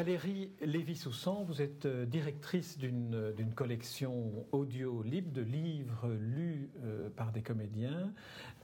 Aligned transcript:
Valérie 0.00 0.50
Lévy-Soussan, 0.62 1.44
vous 1.44 1.60
êtes 1.60 1.84
euh, 1.84 2.06
directrice 2.06 2.78
d'une 2.78 3.52
collection 3.54 4.46
audio 4.50 5.02
libre 5.02 5.30
de 5.30 5.42
livres 5.42 6.08
lus 6.08 6.70
euh, 6.82 7.10
par 7.10 7.32
des 7.32 7.42
comédiens 7.42 8.10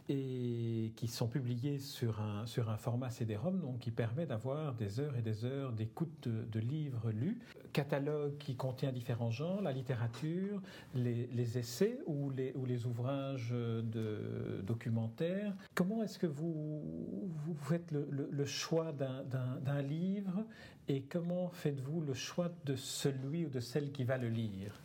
et 0.08 0.92
qui 0.96 1.08
sont 1.08 1.26
publiés 1.26 1.78
sur 1.78 2.20
un, 2.20 2.46
sur 2.46 2.70
un 2.70 2.76
format 2.76 3.10
CD-ROM, 3.10 3.60
donc 3.60 3.78
qui 3.80 3.90
permet 3.90 4.26
d'avoir 4.26 4.74
des 4.74 5.00
heures 5.00 5.16
et 5.16 5.22
des 5.22 5.44
heures 5.44 5.72
d'écoute 5.72 6.28
de, 6.28 6.60
livres 6.60 7.10
lus. 7.10 7.38
Catalogue 7.72 8.38
qui 8.38 8.56
contient 8.56 8.92
différents 8.92 9.30
genres, 9.30 9.60
la 9.60 9.72
littérature, 9.72 10.62
les, 10.94 11.58
essais 11.58 11.98
ou 12.06 12.30
les, 12.30 12.52
ou 12.54 12.64
les 12.64 12.86
ouvrages 12.86 13.50
de 13.50 14.62
documentaires. 14.66 15.54
Comment 15.74 16.02
est-ce 16.02 16.18
que 16.18 16.26
vous, 16.26 16.82
vous 17.28 17.54
faites 17.54 17.92
le 17.92 18.44
choix 18.46 18.92
d'un 18.92 19.82
livre 19.82 20.44
et 20.88 21.02
comment 21.02 21.48
faites-vous 21.50 22.00
le 22.00 22.14
choix 22.14 22.50
de 22.64 22.76
celui 22.76 23.46
ou 23.46 23.50
de 23.50 23.60
celle 23.60 23.90
qui 23.90 24.04
va 24.04 24.18
le 24.18 24.28
lire? 24.28 24.80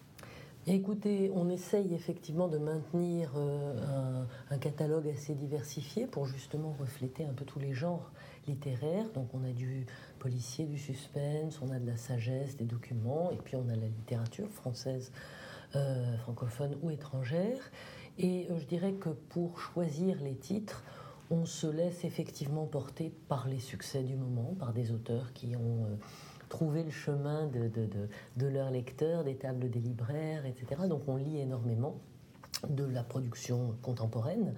Écoutez, 0.67 1.31
on 1.33 1.49
essaye 1.49 1.91
effectivement 1.95 2.47
de 2.47 2.59
maintenir 2.59 3.31
euh, 3.35 4.23
un, 4.51 4.57
catalogue 4.59 5.07
assez 5.07 5.33
diversifié 5.33 6.05
pour 6.05 6.27
justement 6.27 6.75
refléter 6.79 7.25
un 7.25 7.33
peu 7.33 7.45
tous 7.45 7.57
les 7.57 7.73
genres 7.73 8.11
littéraires. 8.47 9.09
Donc 9.15 9.33
on 9.33 9.43
a 9.43 9.53
du 9.53 9.87
policier, 10.19 10.65
du 10.65 10.77
suspense, 10.77 11.59
on 11.63 11.71
a 11.71 11.79
de 11.79 11.87
la 11.87 11.97
sagesse, 11.97 12.57
des 12.57 12.65
documents, 12.65 13.31
et 13.31 13.37
puis 13.37 13.55
on 13.55 13.67
a 13.69 13.75
la 13.75 13.87
littérature 13.87 14.49
française, 14.49 15.11
euh, 15.75 16.15
francophone 16.19 16.77
ou 16.83 16.91
étrangère. 16.91 17.71
Et 18.19 18.45
euh, 18.51 18.59
je 18.59 18.65
dirais 18.65 18.93
que 18.93 19.09
pour 19.09 19.59
choisir 19.59 20.21
les 20.21 20.35
titres, 20.35 20.83
on 21.31 21.47
se 21.47 21.65
laisse 21.65 22.05
effectivement 22.05 22.67
porter 22.67 23.11
par 23.29 23.47
les 23.47 23.59
succès 23.59 24.03
du 24.03 24.15
moment, 24.15 24.53
par 24.59 24.73
des 24.73 24.91
auteurs 24.91 25.33
qui 25.33 25.55
ont 25.55 25.87
trouver 26.51 26.83
le 26.83 26.91
chemin 26.91 27.47
de, 27.47 27.67
de, 27.69 27.87
de, 28.35 28.47
leurs 28.47 28.69
lecteurs, 28.69 29.23
des 29.23 29.35
tables 29.35 29.69
des 29.69 29.79
libraires, 29.79 30.45
etc. 30.45 30.83
Donc 30.87 31.03
on 31.07 31.15
lit 31.15 31.39
énormément 31.39 31.95
de 32.69 32.85
la 32.85 33.03
production 33.03 33.75
contemporaine. 33.81 34.53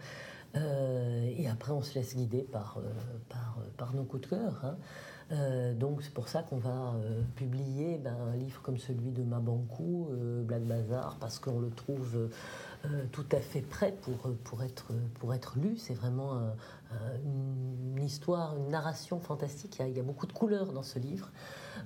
Euh, 0.56 1.34
et 1.36 1.48
après, 1.48 1.72
on 1.72 1.82
se 1.82 1.96
laisse 1.96 2.16
guider 2.16 2.44
par, 2.44 2.78
euh, 2.78 2.82
par, 3.30 3.58
par, 3.78 3.94
nos 3.94 4.04
coups 4.04 4.24
de 4.24 4.28
cœur. 4.28 4.62
Hein. 4.64 4.78
Euh, 5.32 5.74
donc, 5.74 6.04
c'est 6.04 6.14
pour 6.14 6.28
ça 6.28 6.44
qu'on 6.44 6.58
va 6.58 6.96
publier 7.36 7.98
ben, 7.98 8.16
un 8.34 8.36
livre 8.36 8.62
comme 8.62 8.78
celui 8.78 9.12
de 9.12 9.24
Mabankou, 9.24 10.10
Black 10.44 10.64
Bazar, 10.64 11.18
parce 11.20 11.40
qu'on 11.40 11.60
le 11.60 11.70
trouve 11.70 12.30
tout 13.12 13.26
à 13.32 13.40
fait 13.40 13.62
prêt 13.62 13.96
pour, 14.02 14.36
pour, 14.44 14.62
être, 14.62 14.92
pour 15.16 15.34
être 15.34 15.58
lu. 15.58 15.78
C'est 15.78 15.94
vraiment 15.94 16.40
une 17.24 18.04
histoire, 18.04 18.58
une 18.58 18.70
narration 18.70 19.20
fantastique. 19.20 19.80
Il 19.80 19.98
y, 19.98 20.00
a, 20.00 20.04
beaucoup 20.04 20.28
de 20.28 20.34
couleurs 20.34 20.72
dans 20.74 20.84
ce 20.84 21.00
livre. 21.00 21.32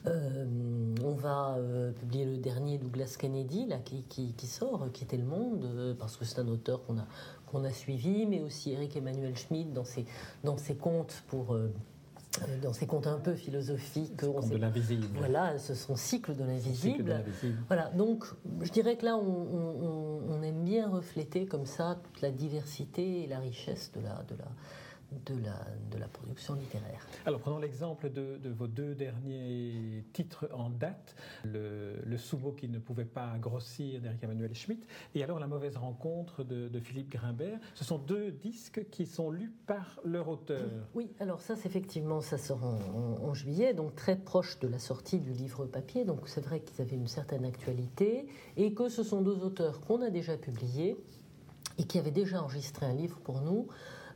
On 0.05 1.11
va 1.13 1.57
publier 1.99 2.25
le 2.25 2.37
dernier 2.37 2.77
Douglas 2.77 3.15
Kennedy, 3.17 3.65
là, 3.65 3.77
qui, 3.77 4.03
qui, 4.03 4.33
qui 4.33 4.47
sort, 4.47 4.87
qui 4.93 5.03
était 5.03 5.17
Le 5.17 5.25
Monde, 5.25 5.95
parce 5.99 6.17
que 6.17 6.25
c'est 6.25 6.39
un 6.39 6.47
auteur 6.47 6.85
qu'on 6.85 6.97
a 6.97 7.05
qu'on 7.47 7.63
a 7.63 7.71
suivi, 7.71 8.25
mais 8.25 8.41
aussi 8.41 8.73
Eric 8.73 8.95
Emmanuel 8.95 9.35
Schmidt 9.35 9.71
dans 9.71 9.83
ses, 9.83 10.05
dans 10.43 10.57
ses 10.57 10.75
contes 10.75 11.23
pour 11.27 11.53
euh, 11.53 11.73
euh, 12.41 12.59
dans 12.61 12.73
ses 12.73 12.85
contes 12.85 13.07
un 13.07 13.17
peu 13.17 13.33
philosophiques. 13.33 14.21
On 14.23 14.45
de 14.45 14.57
l'invisible. 14.57 15.07
Voilà, 15.15 15.57
ce 15.57 15.73
sont 15.73 15.95
cycles 15.95 16.35
de 16.35 16.43
l'invisible. 16.43 17.23
Voilà, 17.67 17.89
donc 17.89 18.25
je 18.61 18.71
dirais 18.71 18.97
que 18.97 19.05
là, 19.05 19.17
on, 19.17 20.29
on, 20.29 20.43
aime 20.43 20.63
bien 20.63 20.87
refléter 20.87 21.45
comme 21.45 21.65
ça 21.65 21.97
toute 22.03 22.21
la 22.21 22.31
diversité 22.31 23.23
et 23.23 23.27
la 23.27 23.39
richesse 23.39 23.91
de 23.95 24.01
la, 24.01 24.23
de 24.29 24.35
la, 24.37 24.45
de 25.11 25.35
la, 25.43 25.65
de 25.91 25.97
la 25.97 26.07
production 26.07 26.55
littéraire. 26.55 27.05
Alors 27.25 27.39
prenons 27.39 27.59
l'exemple 27.59 28.09
de, 28.09 28.39
vos 28.49 28.67
deux 28.67 28.95
derniers 28.95 30.05
titres 30.13 30.49
en 30.53 30.69
date, 30.69 31.15
le, 31.45 31.95
le 32.05 32.17
Sumo 32.17 32.51
qui 32.51 32.67
ne 32.67 32.79
pouvait 32.79 33.05
pas 33.05 33.37
grossir 33.37 34.01
d'Eric 34.01 34.23
Emmanuel 34.23 34.53
Schmitt, 34.53 34.85
et 35.15 35.23
alors 35.23 35.39
La 35.39 35.47
mauvaise 35.47 35.77
rencontre 35.77 36.43
de, 36.43 36.79
Philippe 36.79 37.11
Grimbert. 37.11 37.59
Ce 37.73 37.83
sont 37.83 37.97
deux 37.97 38.31
disques 38.31 38.85
qui 38.91 39.05
sont 39.05 39.31
lus 39.31 39.51
par 39.65 39.99
leur 40.03 40.27
auteur. 40.29 40.69
Oui, 40.93 41.11
alors 41.19 41.41
ça, 41.41 41.55
c'est 41.55 41.67
effectivement, 41.67 42.21
ça 42.21 42.37
sort 42.37 42.63
en, 42.63 43.33
juillet, 43.33 43.73
donc 43.73 43.95
très 43.95 44.15
proche 44.15 44.59
de 44.59 44.67
la 44.67 44.79
sortie 44.79 45.19
du 45.19 45.31
livre 45.31 45.65
papier, 45.65 46.05
donc 46.05 46.27
c'est 46.27 46.41
vrai 46.41 46.61
qu'ils 46.61 46.81
avaient 46.81 46.95
une 46.95 47.07
certaine 47.07 47.45
actualité, 47.45 48.27
et 48.55 48.73
que 48.73 48.89
ce 48.89 49.03
sont 49.03 49.21
deux 49.21 49.43
auteurs 49.43 49.81
qu'on 49.81 50.01
a 50.01 50.09
déjà 50.09 50.37
publiés 50.37 50.97
et 51.77 51.83
qui 51.83 51.99
avaient 51.99 52.11
déjà 52.11 52.41
enregistré 52.41 52.85
un 52.85 52.93
livre 52.93 53.19
pour 53.19 53.41
nous. 53.41 53.67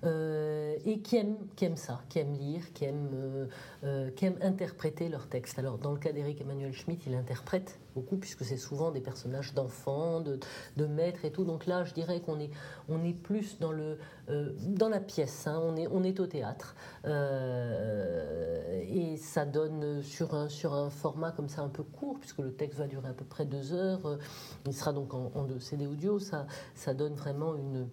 Euh, 0.03 0.77
et 0.83 0.99
qui 1.01 1.17
aiment, 1.17 1.37
qui 1.55 1.65
aiment 1.65 1.77
ça, 1.77 2.01
qui 2.09 2.17
aiment 2.17 2.33
lire, 2.33 2.73
qui 2.73 2.85
aiment, 2.85 3.11
euh, 3.13 3.45
euh, 3.83 4.09
qui 4.09 4.25
aiment 4.25 4.39
interpréter 4.41 5.09
leurs 5.09 5.27
textes. 5.27 5.59
Alors, 5.59 5.77
dans 5.77 5.91
le 5.91 5.99
cas 5.99 6.11
d'Éric 6.11 6.41
Emmanuel 6.41 6.73
Schmitt, 6.73 7.03
il 7.05 7.13
interprète 7.13 7.79
beaucoup, 7.93 8.17
puisque 8.17 8.43
c'est 8.43 8.57
souvent 8.57 8.89
des 8.89 9.01
personnages 9.01 9.53
d'enfants, 9.53 10.21
de, 10.21 10.39
de, 10.77 10.85
maîtres 10.87 11.23
et 11.23 11.31
tout. 11.31 11.43
Donc 11.43 11.67
là, 11.67 11.83
je 11.83 11.93
dirais 11.93 12.19
qu'on 12.19 12.39
est, 12.39 12.49
on 12.89 13.03
est 13.03 13.13
plus 13.13 13.59
dans, 13.59 13.71
le, 13.71 13.99
dans 14.27 14.89
la 14.89 15.01
pièce, 15.01 15.45
hein. 15.45 15.61
on, 15.61 15.75
est, 15.75 15.87
on 15.87 16.03
est 16.03 16.19
au 16.19 16.25
théâtre. 16.25 16.75
et 17.05 19.17
ça 19.17 19.45
donne 19.45 20.01
sur 20.01 20.33
un, 20.33 20.49
sur 20.49 20.73
un 20.73 20.89
format 20.89 21.31
comme 21.31 21.49
ça 21.49 21.61
un 21.61 21.69
peu 21.69 21.83
court, 21.83 22.17
puisque 22.19 22.39
le 22.39 22.53
texte 22.53 22.79
va 22.79 22.87
durer 22.87 23.09
à 23.09 23.13
peu 23.13 23.25
près 23.25 23.45
deux 23.45 23.73
heures. 23.73 24.17
il 24.65 24.73
sera 24.73 24.93
donc 24.93 25.13
en, 25.13 25.31
en 25.35 25.47
CD 25.59 25.85
audio. 25.85 26.17
Ça, 26.17 26.47
ça 26.73 26.95
donne 26.95 27.13
vraiment 27.13 27.55
une 27.55 27.87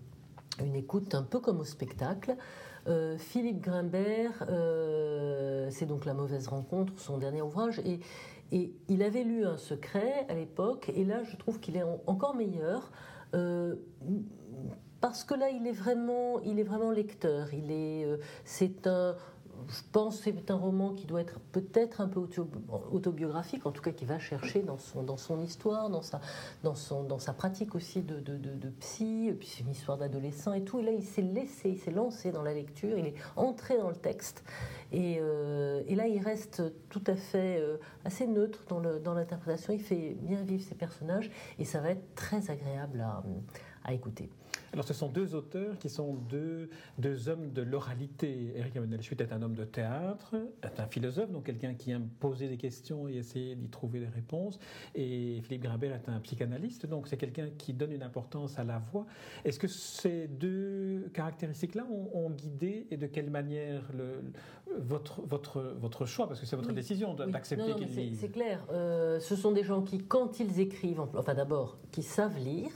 une 0.65 0.77
écoute 0.77 1.15
un 1.15 1.23
peu 1.23 1.41
comme 1.41 1.61
au 1.61 1.65
spectacle. 1.65 2.37
Euh, 2.87 3.19
Philippe 3.19 3.61
Grimbert, 3.61 4.45
euh, 4.49 5.69
c'est 5.71 5.87
donc 5.87 6.05
La 6.05 6.15
mauvaise 6.15 6.49
rencontre, 6.49 6.93
son 6.97 7.19
dernier 7.19 7.43
ouvrage, 7.43 7.81
et, 7.81 8.01
et, 8.53 8.73
il 8.89 9.03
avait 9.03 9.25
lu 9.25 9.45
Un 9.45 9.57
secret 9.57 10.27
à 10.29 10.35
l'époque, 10.35 10.91
et 10.95 11.05
là 11.05 11.23
je 11.25 11.37
trouve 11.37 11.61
qu'il 11.61 11.77
est 11.77 11.85
encore 12.07 12.35
meilleur. 12.35 12.91
Euh, 13.35 13.77
parce 15.01 15.23
que 15.23 15.35
là, 15.35 15.49
il 15.49 15.65
est 15.69 15.73
vraiment, 15.73 16.41
il 16.41 16.59
est 16.59 16.65
vraiment 16.65 16.91
lecteur. 16.91 17.55
Il 17.55 17.71
est, 17.71 18.05
c'est 18.45 18.89
un, 18.89 19.15
je 19.69 19.83
pense 19.93 20.19
que 20.19 20.25
c'est 20.25 20.51
un 20.51 20.56
roman 20.56 20.95
qui 20.95 21.06
doit 21.06 21.21
être 21.21 21.41
peut-être 21.53 22.01
un 22.01 22.09
peu 22.09 22.21
autobiographique, 22.91 23.67
en 23.67 23.71
tout 23.71 23.83
cas 23.83 23.91
qui 23.91 24.05
va 24.05 24.19
chercher 24.19 24.62
dans 24.62 24.79
son, 24.79 25.03
dans 25.03 25.17
son 25.17 25.43
histoire, 25.43 25.91
dans 25.91 26.03
sa, 26.03 26.21
dans 26.62 26.75
son, 26.75 27.05
dans 27.05 27.19
sa 27.19 27.33
pratique 27.33 27.75
aussi 27.75 28.03
de, 28.03 28.19
de, 28.21 28.37
de, 28.37 28.69
psy, 28.81 29.33
puis 29.39 29.49
c'est 29.49 29.62
une 29.62 29.71
histoire 29.71 29.99
d'adolescent 29.99 30.53
et 30.55 30.62
tout. 30.62 30.79
Et 30.81 30.83
là, 30.83 30.93
il 30.93 31.05
s'est 31.05 31.23
laissé, 31.23 31.71
il 31.71 31.79
s'est 31.79 31.91
lancé 31.91 32.33
dans 32.33 32.43
la 32.43 32.55
lecture, 32.55 32.97
il 32.97 33.06
est 33.06 33.15
entré 33.37 33.77
dans 33.77 33.91
le 33.91 33.97
texte. 33.97 34.43
Et, 34.91 35.19
euh, 35.21 35.83
et 35.87 35.95
là, 35.95 36.06
il 36.06 36.21
reste 36.21 36.62
tout 36.89 37.05
à 37.06 37.17
fait 37.17 37.61
euh, 37.61 37.77
assez 38.05 38.27
neutre 38.27 38.65
dans 38.69 38.81
l'interprétation. 39.15 39.73
Dans 39.73 39.79
il 39.79 39.85
fait 39.85 40.17
bien 40.21 40.43
vivre 40.43 40.62
ses 40.62 40.75
personnages 40.75 41.31
et 41.59 41.65
ça 41.65 41.81
va 41.81 41.91
être 41.91 42.15
très 42.15 42.50
agréable 42.50 43.00
à, 43.00 43.23
à 43.85 43.93
écouter. 43.93 44.31
Alors, 44.73 44.84
ce 44.84 44.95
sont 44.95 45.09
deux 45.09 45.34
auteurs 45.34 45.79
qui 45.79 45.89
sont 45.89 46.15
deux, 46.15 46.69
deux 46.99 47.29
hommes 47.29 47.53
de 47.53 47.62
l'oralité. 47.62 48.53
Eric 48.56 48.77
Emmanuel 48.77 49.03
Schmitt 49.03 49.21
est 49.21 49.33
un 49.33 49.43
homme 49.43 49.55
de 49.55 49.65
théâtre, 49.65 50.34
est 50.62 50.81
un 50.81 50.87
philosophe, 50.87 51.31
donc 51.31 51.45
quelqu'un 51.45 51.75
qui 51.75 51.91
aime 51.91 52.09
poser 52.21 52.49
des 52.49 52.56
questions 52.56 53.09
et 53.09 53.15
essayer 53.15 53.55
d'y 53.55 53.69
trouver 53.69 54.01
des 54.01 54.09
réponses. 54.09 54.59
Et 54.95 55.41
Philippe 55.43 55.62
Grimbert 55.62 55.95
est 55.95 56.09
un 56.09 56.21
psychanalyste, 56.21 56.87
donc 56.87 57.09
c'est 57.09 57.17
quelqu'un 57.17 57.49
qui 57.56 57.73
donne 57.73 57.93
une 57.93 58.03
importance 58.03 58.59
à 58.59 58.65
la 58.65 58.79
voix. 58.79 59.06
Est-ce 59.45 59.59
que 59.59 59.69
ces 59.69 60.29
deux 60.29 61.11
caractéristiques-là 61.15 61.87
ont, 61.91 62.29
guidé 62.31 62.87
et 62.91 62.99
de 62.99 63.06
quelle 63.06 63.31
manière 63.31 63.83
le, 63.97 64.23
votre, 64.79 65.23
votre, 65.23 65.62
votre 65.81 66.05
choix, 66.05 66.29
parce 66.29 66.41
que 66.41 66.47
c'est 66.47 66.56
votre 66.56 66.73
décision 66.73 67.15
d'accepter 67.15 67.73
oui. 67.73 67.87
qu'ils 67.87 68.17
C'est 68.17 68.29
clair. 68.29 68.67
Euh, 68.71 69.19
ce 69.19 69.35
sont 69.35 69.53
des 69.53 69.65
gens 69.65 69.83
qui, 69.83 69.99
quand 69.99 70.41
ils 70.41 70.61
écrivent, 70.61 71.00
enfin 71.00 71.35
d'abord, 71.35 71.79
qui 71.91 72.03
savent 72.03 72.39
lire, 72.39 72.71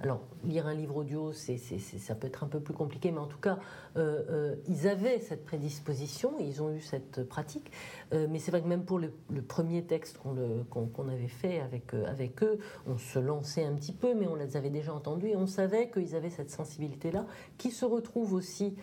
alors, 0.00 0.20
lire 0.44 0.68
un 0.68 0.74
livre 0.74 0.96
audio, 0.96 1.32
c'est, 1.32 1.58
ça 1.58 2.14
peut 2.14 2.28
être 2.28 2.44
un 2.44 2.46
peu 2.46 2.60
plus 2.60 2.74
compliqué, 2.74 3.10
mais 3.10 3.18
en 3.18 3.26
tout 3.26 3.38
cas, 3.38 3.58
euh, 3.96 4.22
euh, 4.30 4.54
ils 4.68 4.86
avaient 4.86 5.18
cette 5.18 5.44
prédisposition, 5.44 6.34
ils 6.38 6.62
ont 6.62 6.72
eu 6.72 6.80
cette 6.80 7.28
pratique. 7.28 7.72
Euh, 8.12 8.28
mais 8.30 8.38
c'est 8.38 8.52
vrai 8.52 8.62
que 8.62 8.68
même 8.68 8.84
pour 8.84 9.00
le, 9.00 9.12
premier 9.48 9.82
texte 9.82 10.18
qu'on, 10.18 11.08
avait 11.08 11.26
fait 11.26 11.60
avec, 11.60 11.94
avec 11.94 12.42
eux, 12.44 12.60
on 12.86 12.96
se 12.96 13.18
lançait 13.18 13.64
un 13.64 13.74
petit 13.74 13.92
peu, 13.92 14.14
mais 14.14 14.28
on 14.28 14.36
les 14.36 14.56
avait 14.56 14.70
déjà 14.70 14.94
entendus 14.94 15.28
et 15.28 15.36
on 15.36 15.46
savait 15.46 15.90
qu'ils 15.90 16.14
avaient 16.14 16.30
cette 16.30 16.50
sensibilité-là, 16.50 17.26
qui 17.56 17.72
se 17.72 17.84
retrouve 17.84 18.34
aussi 18.34 18.76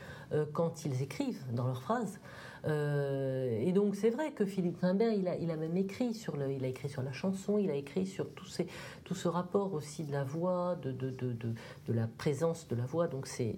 quand 0.54 0.86
ils 0.86 1.02
écrivent 1.02 1.46
dans 1.54 1.68
leurs 1.68 1.84
phrases. 1.84 2.20
Et 2.68 3.72
donc, 3.74 3.96
c'est 3.96 4.10
vrai 4.10 4.32
que 4.32 4.46
Philippe 4.46 4.80
Grimbert, 4.80 5.12
il 5.14 5.28
a, 5.28 5.38
il 5.38 5.52
a 5.52 5.56
même 5.56 5.78
écrit 5.78 6.14
sur, 6.14 6.36
le, 6.36 6.52
il 6.52 6.64
a 6.66 6.68
écrit 6.68 6.90
sur 6.90 7.04
la 7.04 7.12
chanson, 7.12 7.58
il 7.58 7.70
a 7.70 7.76
écrit 7.76 8.06
sur 8.06 8.30
tout, 8.32 8.46
ces, 8.46 8.68
tout 9.04 9.16
ce 9.16 9.28
rapport 9.28 9.74
aussi 9.74 10.04
de 10.04 10.12
la 10.12 10.24
voix, 10.24 10.76
de 10.82 10.92
de, 10.92 11.94
la 11.94 12.08
présence 12.08 12.68
de 12.68 12.76
la 12.76 12.86
voix, 12.86 13.08
donc 13.08 13.28
c'est 13.28 13.56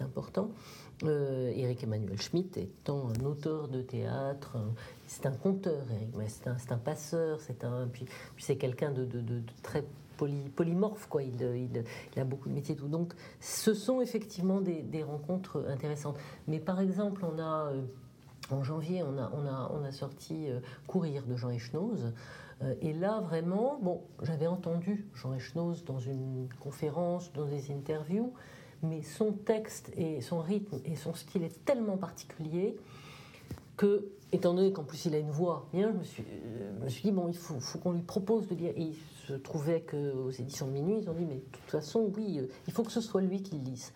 important. 0.00 0.50
Euh, 1.04 1.52
Eric 1.56 1.82
Emmanuel 1.82 2.20
Schmitt 2.20 2.56
étant 2.56 3.08
un 3.08 3.24
auteur 3.24 3.68
de 3.68 3.82
théâtre, 3.82 4.56
c'est 5.06 5.26
un 5.26 5.32
conteur, 5.32 5.84
Eric, 5.90 6.10
c'est 6.28 6.72
un, 6.72 6.78
passeur, 6.78 7.40
c'est 7.40 7.64
un, 7.64 7.88
puis, 7.88 8.06
c'est 8.38 8.56
quelqu'un 8.56 8.92
de, 8.92 9.08
très 9.62 9.84
polymorphe, 10.54 11.08
quoi. 11.08 11.22
Il, 11.24 11.34
il, 12.14 12.20
a 12.20 12.24
beaucoup 12.24 12.48
de 12.48 12.54
métiers. 12.54 12.76
Tout. 12.76 12.86
Donc, 12.86 13.14
ce 13.40 13.74
sont 13.74 14.00
effectivement 14.00 14.60
des, 14.60 15.02
rencontres 15.02 15.66
intéressantes. 15.68 16.18
Mais 16.46 16.60
par 16.60 16.80
exemple, 16.80 17.24
on 17.24 17.38
a, 17.40 17.72
euh, 17.72 17.82
en 18.52 18.62
janvier, 18.62 19.02
on 19.02 19.18
a, 19.18 19.92
sorti 19.92 20.46
Courir 20.86 21.24
de 21.24 21.36
Jean 21.36 21.50
Echnoz. 21.50 22.12
et 22.80 22.92
là, 22.92 23.20
vraiment, 23.20 23.78
bon, 23.82 24.02
j'avais 24.22 24.46
entendu 24.46 25.06
Jean 25.14 25.34
Echnoz 25.34 25.84
dans 25.84 25.98
une 25.98 26.48
conférence, 26.60 27.32
dans 27.32 27.46
des 27.46 27.70
interviews, 27.70 28.32
mais 28.82 29.02
son 29.02 29.32
texte 29.32 29.92
et 29.96 30.20
son 30.20 30.40
rythme 30.40 30.80
et 30.84 30.96
son 30.96 31.14
style 31.14 31.44
est 31.44 31.64
tellement 31.64 31.96
particulier 31.96 32.76
que, 33.76 34.08
étant 34.32 34.54
donné 34.54 34.72
qu'en 34.72 34.84
plus 34.84 35.06
il 35.06 35.14
a 35.14 35.18
une 35.18 35.30
voix 35.30 35.66
bien, 35.72 35.92
je 35.92 35.98
me 35.98 36.04
suis, 36.04 36.24
suis 36.88 37.02
dit, 37.02 37.12
bon, 37.12 37.28
il 37.28 37.36
faut, 37.36 37.58
faut 37.60 37.78
qu'on 37.78 37.92
lui 37.92 38.02
propose 38.02 38.46
de 38.48 38.54
lire. 38.54 38.72
Et 38.76 38.82
il 38.82 38.96
se 39.26 39.34
trouvait 39.34 39.82
qu'aux 39.82 40.30
éditions 40.30 40.66
de 40.66 40.72
minuit, 40.72 40.98
ils 41.00 41.08
ont 41.08 41.14
dit, 41.14 41.24
mais 41.24 41.36
de 41.36 41.40
toute 41.40 41.70
façon, 41.70 42.10
oui, 42.16 42.40
il 42.66 42.72
faut 42.72 42.82
que 42.82 42.92
ce 42.92 43.00
soit 43.00 43.20
lui 43.20 43.42
qui 43.42 43.56
le 43.56 43.64
lise. 43.64 43.92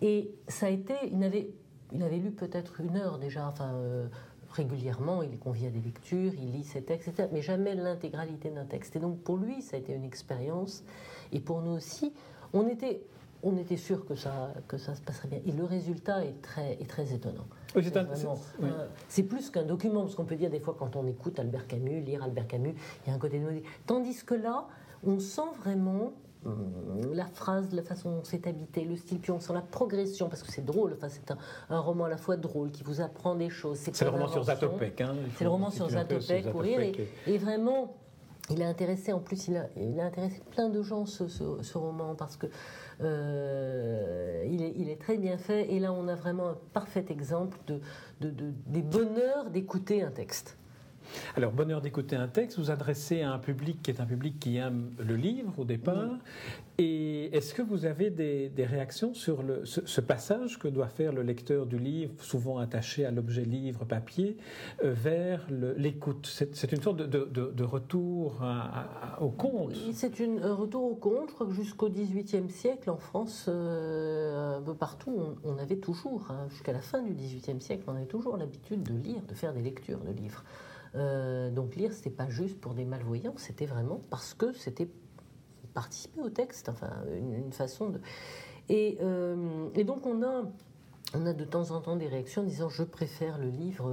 Et 0.00 0.30
ça 0.48 0.66
a 0.66 0.70
été, 0.70 0.94
il 1.12 1.22
avait, 1.22 1.50
il 1.94 2.02
avait 2.02 2.18
lu 2.18 2.32
peut-être 2.32 2.80
une 2.80 2.96
heure 2.96 3.18
déjà, 3.18 3.46
enfin, 3.46 3.72
euh, 3.74 4.06
régulièrement, 4.52 5.22
il 5.22 5.32
est 5.32 5.38
convié 5.38 5.68
à 5.68 5.70
des 5.70 5.80
lectures, 5.80 6.32
il 6.34 6.52
lit 6.52 6.64
ses 6.64 6.82
textes, 6.82 7.08
etc., 7.08 7.28
mais 7.32 7.40
jamais 7.40 7.74
l'intégralité 7.74 8.50
d'un 8.50 8.64
texte. 8.64 8.96
Et 8.96 8.98
donc 8.98 9.20
pour 9.20 9.36
lui, 9.36 9.62
ça 9.62 9.76
a 9.76 9.78
été 9.78 9.92
une 9.92 10.04
expérience, 10.04 10.84
et 11.32 11.40
pour 11.40 11.62
nous 11.62 11.72
aussi, 11.72 12.12
on 12.52 12.66
était, 12.68 13.02
on 13.42 13.56
était 13.56 13.76
sûr 13.76 14.04
que 14.04 14.16
ça, 14.16 14.52
que 14.66 14.76
ça 14.76 14.94
se 14.94 15.02
passerait 15.02 15.28
bien. 15.28 15.40
Et 15.46 15.52
le 15.52 15.64
résultat 15.64 16.24
est 16.24 16.42
très, 16.42 16.72
est 16.72 16.88
très 16.88 17.12
étonnant. 17.12 17.46
c'est 19.08 19.24
plus 19.24 19.50
qu'un 19.50 19.64
document, 19.64 20.02
parce 20.02 20.16
qu'on 20.16 20.24
peut 20.24 20.36
dire 20.36 20.50
des 20.50 20.60
fois 20.60 20.76
quand 20.78 20.96
on 20.96 21.06
écoute 21.06 21.38
Albert 21.38 21.68
Camus, 21.68 22.00
lire 22.00 22.24
Albert 22.24 22.48
Camus, 22.48 22.74
il 23.04 23.10
y 23.10 23.12
a 23.12 23.14
un 23.14 23.18
côté 23.18 23.38
de 23.38 23.46
Tandis 23.86 24.24
que 24.24 24.34
là, 24.34 24.66
on 25.06 25.20
sent 25.20 25.42
vraiment 25.62 26.12
la 27.12 27.26
phrase, 27.26 27.72
la 27.72 27.82
façon 27.82 28.10
dont 28.10 28.24
c'est 28.24 28.46
habité, 28.46 28.84
le 28.84 28.96
style, 28.96 29.18
puis 29.18 29.30
on 29.30 29.40
sent 29.40 29.52
la 29.52 29.62
progression, 29.62 30.28
parce 30.28 30.42
que 30.42 30.50
c'est 30.50 30.64
drôle, 30.64 30.94
enfin, 30.96 31.08
c'est 31.08 31.30
un, 31.70 31.78
roman 31.78 32.04
à 32.04 32.08
la 32.08 32.16
fois 32.16 32.36
drôle, 32.36 32.70
qui 32.70 32.82
vous 32.82 33.00
apprend 33.00 33.34
des 33.34 33.50
choses. 33.50 33.78
C'est 33.78 34.00
le 34.02 34.10
roman 34.10 34.28
sur 34.28 34.44
Zatopek. 34.44 35.00
Hein, 35.00 35.14
c'est 35.36 35.44
le 35.44 35.50
roman 35.50 35.70
sur 35.70 35.88
Zatopek, 35.88 36.50
courir, 36.52 36.80
et, 37.26 37.38
vraiment, 37.38 37.96
il 38.50 38.62
a 38.62 38.68
intéressé, 38.68 39.12
en 39.12 39.20
plus, 39.20 39.48
il 39.48 39.56
a, 39.56 39.66
il 39.76 39.98
a 40.00 40.04
intéressé 40.04 40.40
plein 40.50 40.68
de 40.68 40.82
gens, 40.82 41.06
ce, 41.06 41.28
ce, 41.28 41.78
roman, 41.78 42.14
parce 42.14 42.36
que 42.36 42.46
euh, 43.00 44.44
il, 44.46 44.62
est, 44.62 44.74
il, 44.76 44.90
est, 44.90 45.00
très 45.00 45.16
bien 45.16 45.38
fait, 45.38 45.72
et 45.72 45.80
là, 45.80 45.92
on 45.92 46.08
a 46.08 46.14
vraiment 46.14 46.50
un 46.50 46.58
parfait 46.72 47.06
exemple 47.08 47.58
de, 47.66 47.80
de, 48.20 48.30
de 48.30 48.52
des 48.66 48.82
bonheurs 48.82 49.50
d'écouter 49.50 50.02
un 50.02 50.10
texte. 50.10 50.56
Alors, 51.36 51.52
bonheur 51.52 51.80
d'écouter 51.80 52.16
un 52.16 52.28
texte, 52.28 52.58
vous 52.58 52.70
adressez 52.70 53.22
à 53.22 53.32
un 53.32 53.38
public 53.38 53.82
qui 53.82 53.90
est 53.90 54.00
un 54.00 54.06
public 54.06 54.38
qui 54.38 54.56
aime 54.56 54.90
le 54.98 55.16
livre 55.16 55.58
au 55.58 55.64
départ. 55.64 56.18
Et 56.76 57.26
est-ce 57.36 57.54
que 57.54 57.62
vous 57.62 57.86
avez 57.86 58.10
des, 58.10 58.50
réactions 58.58 59.14
sur 59.14 59.42
le, 59.44 59.64
ce, 59.64 60.00
passage 60.00 60.58
que 60.58 60.66
doit 60.66 60.88
faire 60.88 61.12
le 61.12 61.22
lecteur 61.22 61.66
du 61.66 61.78
livre, 61.78 62.12
souvent 62.18 62.58
attaché 62.58 63.04
à 63.04 63.12
l'objet 63.12 63.44
livre 63.44 63.84
papier, 63.84 64.36
euh, 64.82 64.92
vers 64.92 65.46
l'écoute? 65.50 66.26
C'est 66.26 66.72
une 66.72 66.82
sorte 66.82 66.96
de, 66.96 67.62
retour 67.62 68.42
au 69.20 69.30
conte 69.30 69.68
Oui, 69.68 69.92
c'est 69.94 70.20
un 70.20 70.54
retour 70.54 70.84
au 70.84 70.96
conte. 70.96 71.28
Je 71.28 71.34
crois 71.34 71.46
que 71.46 71.52
jusqu'au 71.52 71.88
XVIIIe 71.88 72.50
siècle, 72.50 72.90
en 72.90 72.96
France, 72.96 73.46
euh, 73.48 74.58
un 74.58 74.62
peu 74.62 74.74
partout, 74.74 75.16
on, 75.44 75.56
avait 75.58 75.76
toujours, 75.76 76.26
hein, 76.30 76.48
jusqu'à 76.50 76.72
la 76.72 76.80
fin 76.80 77.02
du 77.02 77.12
XVIIIe 77.12 77.60
siècle, 77.60 77.84
on 77.86 77.94
avait 77.94 78.06
toujours 78.06 78.36
l'habitude 78.36 78.82
de 78.82 78.94
lire, 78.94 79.22
de 79.28 79.34
faire 79.34 79.52
des 79.52 79.62
lectures 79.62 80.00
de 80.00 80.10
livres. 80.10 80.42
Euh, 80.96 81.50
donc 81.50 81.74
lire, 81.74 81.92
c'était 81.92 82.10
pas 82.10 82.28
juste 82.28 82.60
pour 82.60 82.74
des 82.74 82.84
malvoyants, 82.84 83.34
c'était 83.36 83.66
vraiment 83.66 84.00
parce 84.10 84.34
que 84.34 84.52
c'était 84.52 84.88
participer 85.74 86.20
au 86.20 86.30
texte, 86.30 86.68
enfin 86.68 86.90
une, 87.16 87.52
façon 87.52 87.90
de. 87.90 88.00
Euh, 88.70 89.68
et, 89.74 89.84
donc 89.84 90.06
on 90.06 90.22
a, 90.22 90.44
on 91.14 91.26
a 91.26 91.32
de 91.32 91.44
temps 91.44 91.72
en 91.72 91.80
temps 91.80 91.96
des 91.96 92.06
réactions 92.06 92.42
en 92.42 92.44
disant 92.44 92.68
je 92.68 92.84
préfère 92.84 93.38
le 93.38 93.48
livre, 93.48 93.90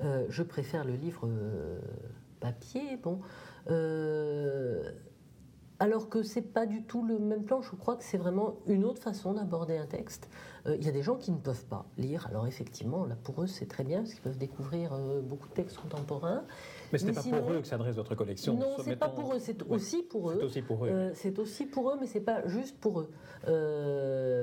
euh, 0.00 0.26
je 0.30 0.42
préfère 0.42 0.84
le 0.84 0.94
livre 0.94 1.28
papier, 2.40 2.96
bon. 3.02 3.20
Alors 5.82 6.08
que 6.08 6.22
c'est 6.22 6.42
pas 6.42 6.64
du 6.64 6.84
tout 6.84 7.04
le 7.04 7.18
même 7.18 7.42
plan. 7.42 7.60
Je 7.60 7.74
crois 7.74 7.96
que 7.96 8.04
c'est 8.04 8.16
vraiment 8.16 8.54
une 8.68 8.84
autre 8.84 9.02
façon 9.02 9.32
d'aborder 9.32 9.76
un 9.76 9.86
texte. 9.86 10.28
Euh, 10.66 10.76
il 10.78 10.86
y 10.86 10.88
a 10.88 10.92
des 10.92 11.02
gens 11.02 11.16
qui 11.16 11.32
ne 11.32 11.38
peuvent 11.38 11.64
pas 11.64 11.86
lire. 11.98 12.26
Alors 12.28 12.46
effectivement, 12.46 13.04
là 13.04 13.16
pour 13.22 13.42
eux 13.42 13.46
c'est 13.46 13.66
très 13.66 13.82
bien 13.82 13.98
parce 13.98 14.12
qu'ils 14.12 14.22
peuvent 14.22 14.38
découvrir 14.38 14.92
euh, 14.92 15.20
beaucoup 15.20 15.48
de 15.48 15.54
textes 15.54 15.78
contemporains. 15.78 16.44
Mais 16.92 16.98
ce 16.98 17.06
n'est 17.06 17.12
pas 17.12 17.22
pour 17.22 17.50
eux 17.50 17.60
que 17.60 17.66
s'adresse 17.66 17.96
votre 17.96 18.14
collection. 18.14 18.54
Non, 18.54 18.76
c'est 18.84 18.96
pas 18.96 19.08
pour 19.08 19.34
eux, 19.34 19.38
c'est 19.40 19.60
aussi 19.68 20.02
pour 20.02 20.30
eux. 20.30 20.36
C'est 20.38 20.44
aussi 20.44 20.62
pour 20.62 20.84
eux. 20.84 20.88
Euh, 20.88 21.10
c'est 21.14 21.38
aussi 21.38 21.66
pour 21.66 21.90
eux, 21.90 21.96
mais 22.00 22.06
c'est 22.06 22.20
pas 22.20 22.46
juste 22.46 22.78
pour 22.78 23.00
eux. 23.00 23.10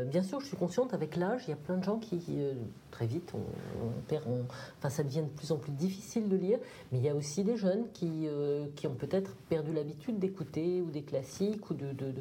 bien 0.06 0.24
sûr, 0.24 0.42
je 0.42 0.48
suis 0.48 0.58
consciente 0.58 0.94
avec 0.94 1.16
l'âge, 1.16 1.44
il 1.48 1.52
y 1.52 1.54
a 1.54 1.58
plein 1.58 1.78
de 1.78 1.84
gens 1.84 2.00
qui 2.00 2.20
très 2.92 3.06
vite, 3.06 3.32
on, 3.36 4.02
perd, 4.08 4.26
enfin 4.80 4.90
ça 4.90 5.04
devient 5.04 5.22
de 5.22 5.38
plus 5.38 5.52
en 5.52 5.58
plus 5.58 5.72
difficile 5.72 6.28
de 6.28 6.36
lire. 6.36 6.60
Mais 6.92 6.98
il 6.98 7.04
y 7.04 7.10
a 7.10 7.16
aussi 7.16 7.44
des 7.44 7.56
jeunes 7.56 7.86
qui, 7.94 8.28
qui 8.76 8.88
ont 8.88 8.96
peut-être 8.96 9.36
perdu 9.48 9.72
l'habitude 9.72 10.20
d'écouter 10.20 10.82
ou 10.82 10.90
des 10.90 11.04
classiques 11.04 11.29
ou 11.70 11.74
de, 11.74 11.92
de, 11.94 12.14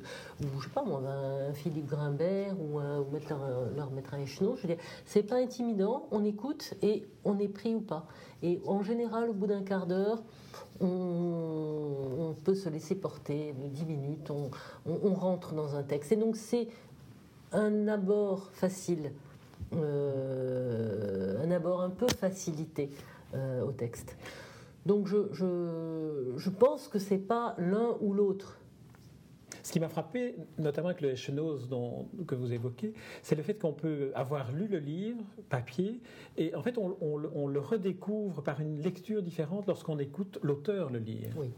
ou 0.42 0.60
je 0.60 0.64
sais 0.64 0.74
pas 0.74 0.82
moi, 0.82 1.00
un 1.00 1.52
Philippe 1.52 1.86
Grimbert 1.86 2.54
ou, 2.60 2.78
un, 2.78 3.04
leur 3.76 3.90
mettre 3.90 4.14
un 4.14 4.18
échelon. 4.20 4.56
Je 4.56 4.62
veux 4.62 4.74
dire, 4.74 4.82
c'est 5.04 5.22
pas 5.22 5.36
intimidant, 5.36 6.06
on 6.10 6.24
écoute 6.24 6.74
et 6.82 7.06
on 7.24 7.38
est 7.38 7.48
pris 7.48 7.74
ou 7.74 7.80
pas. 7.80 8.06
Et 8.42 8.60
en 8.66 8.82
général, 8.82 9.30
au 9.30 9.32
bout 9.32 9.46
d'un 9.46 9.62
quart 9.62 9.86
d'heure, 9.86 10.22
on, 10.80 12.34
peut 12.44 12.54
se 12.54 12.68
laisser 12.68 12.94
porter, 12.94 13.54
dix 13.72 13.84
minutes, 13.84 14.30
on, 14.30 15.14
rentre 15.14 15.54
dans 15.54 15.74
un 15.74 15.82
texte. 15.82 16.12
Et 16.12 16.16
donc 16.16 16.36
c'est 16.36 16.68
un 17.52 17.88
abord 17.88 18.50
facile, 18.52 19.12
euh, 19.74 21.42
un 21.44 21.50
abord 21.50 21.80
un 21.80 21.90
peu 21.90 22.06
facilité 22.08 22.90
euh, 23.34 23.62
au 23.62 23.72
texte. 23.72 24.16
Donc 24.86 25.06
je, 25.06 25.28
je, 25.32 26.32
je 26.36 26.50
pense 26.50 26.88
que 26.88 26.98
c'est 26.98 27.18
pas 27.18 27.54
l'un 27.58 27.96
ou 28.00 28.14
l'autre. 28.14 28.58
Ce 29.68 29.72
qui 29.74 29.80
m'a 29.80 29.90
frappé, 29.90 30.34
notamment 30.56 30.88
avec 30.88 31.02
le 31.02 31.10
Echenose 31.10 31.68
que 32.26 32.34
vous 32.34 32.54
évoquez, 32.54 32.94
c'est 33.20 33.34
le 33.34 33.42
fait 33.42 33.52
qu'on 33.52 33.74
peut 33.74 34.12
avoir 34.14 34.50
lu 34.50 34.66
le 34.66 34.78
livre, 34.78 35.22
papier, 35.50 36.00
et 36.38 36.54
en 36.54 36.62
fait 36.62 36.78
on, 36.78 37.18
le 37.18 37.60
redécouvre 37.60 38.42
par 38.42 38.62
une 38.62 38.80
lecture 38.80 39.22
différente 39.22 39.66
lorsqu'on 39.66 39.98
écoute 39.98 40.38
l'auteur 40.40 40.88
le 40.88 41.00
lire. 41.00 41.34
Oui, 41.36 41.50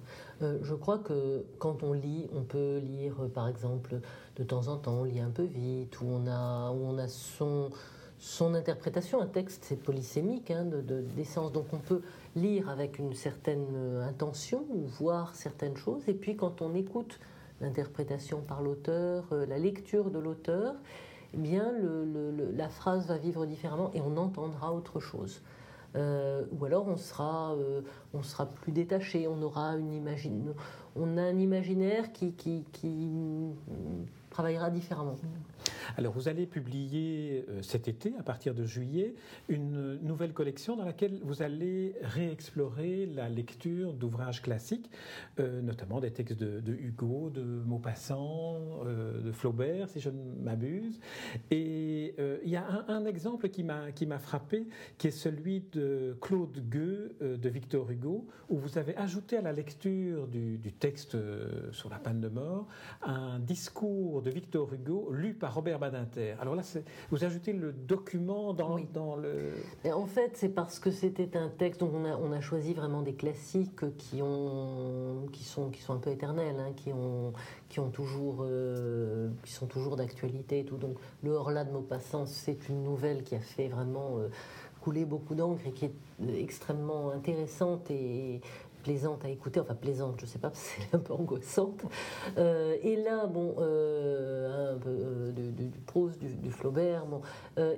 euh, 0.42 0.58
je 0.60 0.74
crois 0.74 0.98
que 0.98 1.44
quand 1.60 1.84
on 1.84 1.92
lit, 1.92 2.28
on 2.34 2.42
peut 2.42 2.78
lire 2.78 3.14
par 3.32 3.46
exemple 3.46 4.00
de 4.34 4.42
temps 4.42 4.66
en 4.66 4.76
temps, 4.76 5.02
on 5.02 5.04
lit 5.04 5.20
un 5.20 5.30
peu 5.30 5.44
vite, 5.44 6.00
où 6.00 6.06
on 6.06 6.26
a, 6.26 6.72
où 6.72 6.84
on 6.84 6.98
a 6.98 7.06
son 7.06 8.54
interprétation. 8.56 9.20
Un 9.20 9.28
texte, 9.28 9.66
c'est 9.68 9.80
polysémique, 9.80 10.50
hein, 10.50 10.64
de, 10.64 10.80
d'essence. 11.14 11.52
Donc 11.52 11.66
on 11.72 11.78
peut 11.78 12.02
lire 12.34 12.70
avec 12.70 12.98
une 12.98 13.14
certaine 13.14 13.68
euh, 13.72 14.08
intention 14.08 14.66
ou 14.68 14.80
voir 14.80 15.36
certaines 15.36 15.76
choses. 15.76 16.08
Et 16.08 16.14
puis 16.14 16.34
quand 16.34 16.60
on 16.60 16.74
écoute 16.74 17.20
l'interprétation 17.60 18.40
par 18.40 18.62
l'auteur, 18.62 19.24
euh, 19.32 19.46
la 19.46 19.58
lecture 19.58 20.10
de 20.10 20.18
l'auteur, 20.18 20.74
eh 21.34 21.36
bien 21.36 21.72
la 22.54 22.68
phrase 22.68 23.06
va 23.06 23.16
vivre 23.16 23.46
différemment 23.46 23.90
et 23.94 24.00
on 24.00 24.16
entendra 24.16 24.72
autre 24.72 24.98
chose. 24.98 25.40
Euh, 25.96 26.44
ou 26.52 26.64
alors 26.64 26.86
on 26.86 26.96
sera, 26.96 27.52
euh, 27.54 27.80
on 28.14 28.22
sera 28.22 28.46
plus 28.46 28.72
détaché, 28.72 29.26
on 29.26 29.42
aura 29.42 29.76
une 29.76 29.92
on 30.96 31.16
a 31.16 31.22
un 31.22 31.38
imaginaire 31.38 32.12
qui, 32.12 32.64
travaillera 34.30 34.70
différemment. 34.70 35.16
Alors 35.96 36.12
vous 36.12 36.28
allez 36.28 36.46
publier 36.46 37.44
euh, 37.48 37.62
cet 37.62 37.88
été, 37.88 38.14
à 38.18 38.22
partir 38.22 38.54
de 38.54 38.64
juillet, 38.64 39.14
une 39.48 39.98
nouvelle 40.02 40.32
collection 40.32 40.76
dans 40.76 40.84
laquelle 40.84 41.20
vous 41.22 41.42
allez 41.42 41.94
réexplorer 42.02 43.06
la 43.06 43.28
lecture 43.28 43.92
d'ouvrages 43.92 44.42
classiques, 44.42 44.90
euh, 45.38 45.60
notamment 45.62 46.00
des 46.00 46.10
textes 46.10 46.38
de, 46.38 46.72
Hugo, 46.72 47.30
de 47.30 47.42
Maupassant, 47.42 48.56
euh, 48.84 49.20
de 49.20 49.32
Flaubert, 49.32 49.88
si 49.88 50.00
je 50.00 50.10
ne 50.10 50.34
m'abuse. 50.42 51.00
Et 51.50 52.14
il 52.44 52.50
y 52.50 52.56
a 52.56 52.84
un, 52.88 53.04
exemple 53.04 53.48
qui 53.48 53.64
m'a 53.64 54.18
frappé, 54.18 54.68
qui 54.98 55.08
est 55.08 55.12
celui 55.12 55.64
de 55.72 56.16
Claude 56.20 56.68
Gueux 56.68 57.16
de 57.20 57.48
Victor 57.48 57.90
Hugo, 57.90 58.26
où 58.48 58.58
vous 58.58 58.78
avez 58.78 58.96
ajouté 58.96 59.36
à 59.36 59.42
la 59.42 59.52
lecture 59.52 60.26
du, 60.26 60.58
du 60.58 60.72
texte 60.72 61.16
sur 61.72 61.88
la 61.88 61.98
panne 61.98 62.20
de 62.20 62.28
mort 62.28 62.66
un 63.02 63.38
discours 63.38 64.22
de 64.22 64.30
Victor 64.30 64.72
Hugo 64.72 65.10
lu 65.12 65.34
par 65.34 65.54
Robert 65.54 65.69
Badinter. 65.78 66.34
Alors 66.40 66.54
là, 66.54 66.62
vous 67.10 67.24
ajoutez 67.24 67.52
le 67.52 67.72
document 67.72 68.52
dans, 68.54 68.78
dans 68.92 69.16
le... 69.16 69.52
en 69.92 70.06
fait, 70.06 70.32
c'est 70.34 70.48
parce 70.48 70.78
que 70.78 70.90
c'était 70.90 71.36
un 71.36 71.48
texte 71.48 71.80
dont 71.80 71.92
on 71.94 72.04
a, 72.04 72.16
on 72.16 72.32
a, 72.32 72.40
choisi 72.40 72.74
vraiment 72.74 73.02
des 73.02 73.14
classiques 73.14 73.96
qui, 73.96 74.22
ont, 74.22 75.26
qui, 75.32 75.44
sont, 75.44 75.70
qui 75.70 75.82
sont 75.82 75.94
un 75.94 75.98
peu 75.98 76.10
éternels, 76.10 76.56
hein, 76.58 76.72
qui, 76.74 76.92
ont, 76.92 77.32
qui, 77.68 77.80
ont 77.80 77.90
toujours, 77.90 78.38
euh, 78.40 79.28
qui 79.44 79.52
sont 79.52 79.66
toujours 79.66 79.96
d'actualité 79.96 80.60
et 80.60 80.64
tout. 80.64 80.76
Donc 80.76 80.96
le 81.22 81.30
Horla 81.32 81.64
de 81.64 81.72
Maupassant, 81.72 82.26
c'est 82.26 82.68
une 82.68 82.82
nouvelle 82.82 83.22
qui 83.22 83.34
a 83.34 83.40
fait 83.40 83.68
vraiment... 83.68 84.18
Euh, 84.18 84.28
couler 84.80 85.04
beaucoup 85.04 85.34
d'encre 85.34 85.66
et 85.66 85.72
qui 85.72 85.84
est 85.86 85.92
extrêmement 86.38 87.10
intéressante 87.10 87.90
et, 87.90 88.40
plaisante 88.82 89.24
à 89.24 89.28
écouter, 89.28 89.60
enfin 89.60 89.74
plaisante, 89.74 90.16
je 90.20 90.26
sais 90.26 90.38
pas, 90.38 90.50
c'est 90.54 90.94
un 90.94 90.98
peu 90.98 91.12
angoissante. 91.12 91.82
Euh, 92.38 92.76
et 92.82 92.96
là, 92.96 93.26
bon, 93.26 93.56
euh, 93.58 94.74
un 94.74 94.78
peu 94.78 94.90
euh, 94.90 95.32
du, 95.32 95.80
prose, 95.86 96.18
du, 96.18 96.50
Flaubert, 96.50 97.06
bon. 97.06 97.22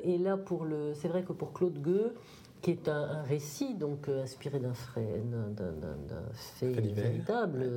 et 0.03 0.19
là, 0.19 0.37
pour 0.37 0.65
le, 0.65 0.95
c'est 0.95 1.09
vrai 1.09 1.23
que 1.23 1.33
pour 1.33 1.53
Claude 1.53 1.81
Gueux, 1.81 2.15
qui 2.63 2.71
est 2.71 2.89
un, 2.89 3.23
récit 3.23 3.75
donc 3.75 4.09
euh, 4.09 4.23
inspiré 4.23 4.61
d'un 4.61 4.73
fait, 4.73 6.71
véritable, 6.71 7.69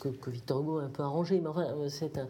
que, 0.00 0.30
Victor 0.30 0.62
Hugo 0.62 0.78
a 0.78 0.84
un 0.84 0.88
peu 0.88 1.02
arrangé, 1.02 1.38
mais 1.40 1.48
enfin 1.48 1.66
euh, 1.66 1.88
c'est 1.88 2.18
un 2.18 2.26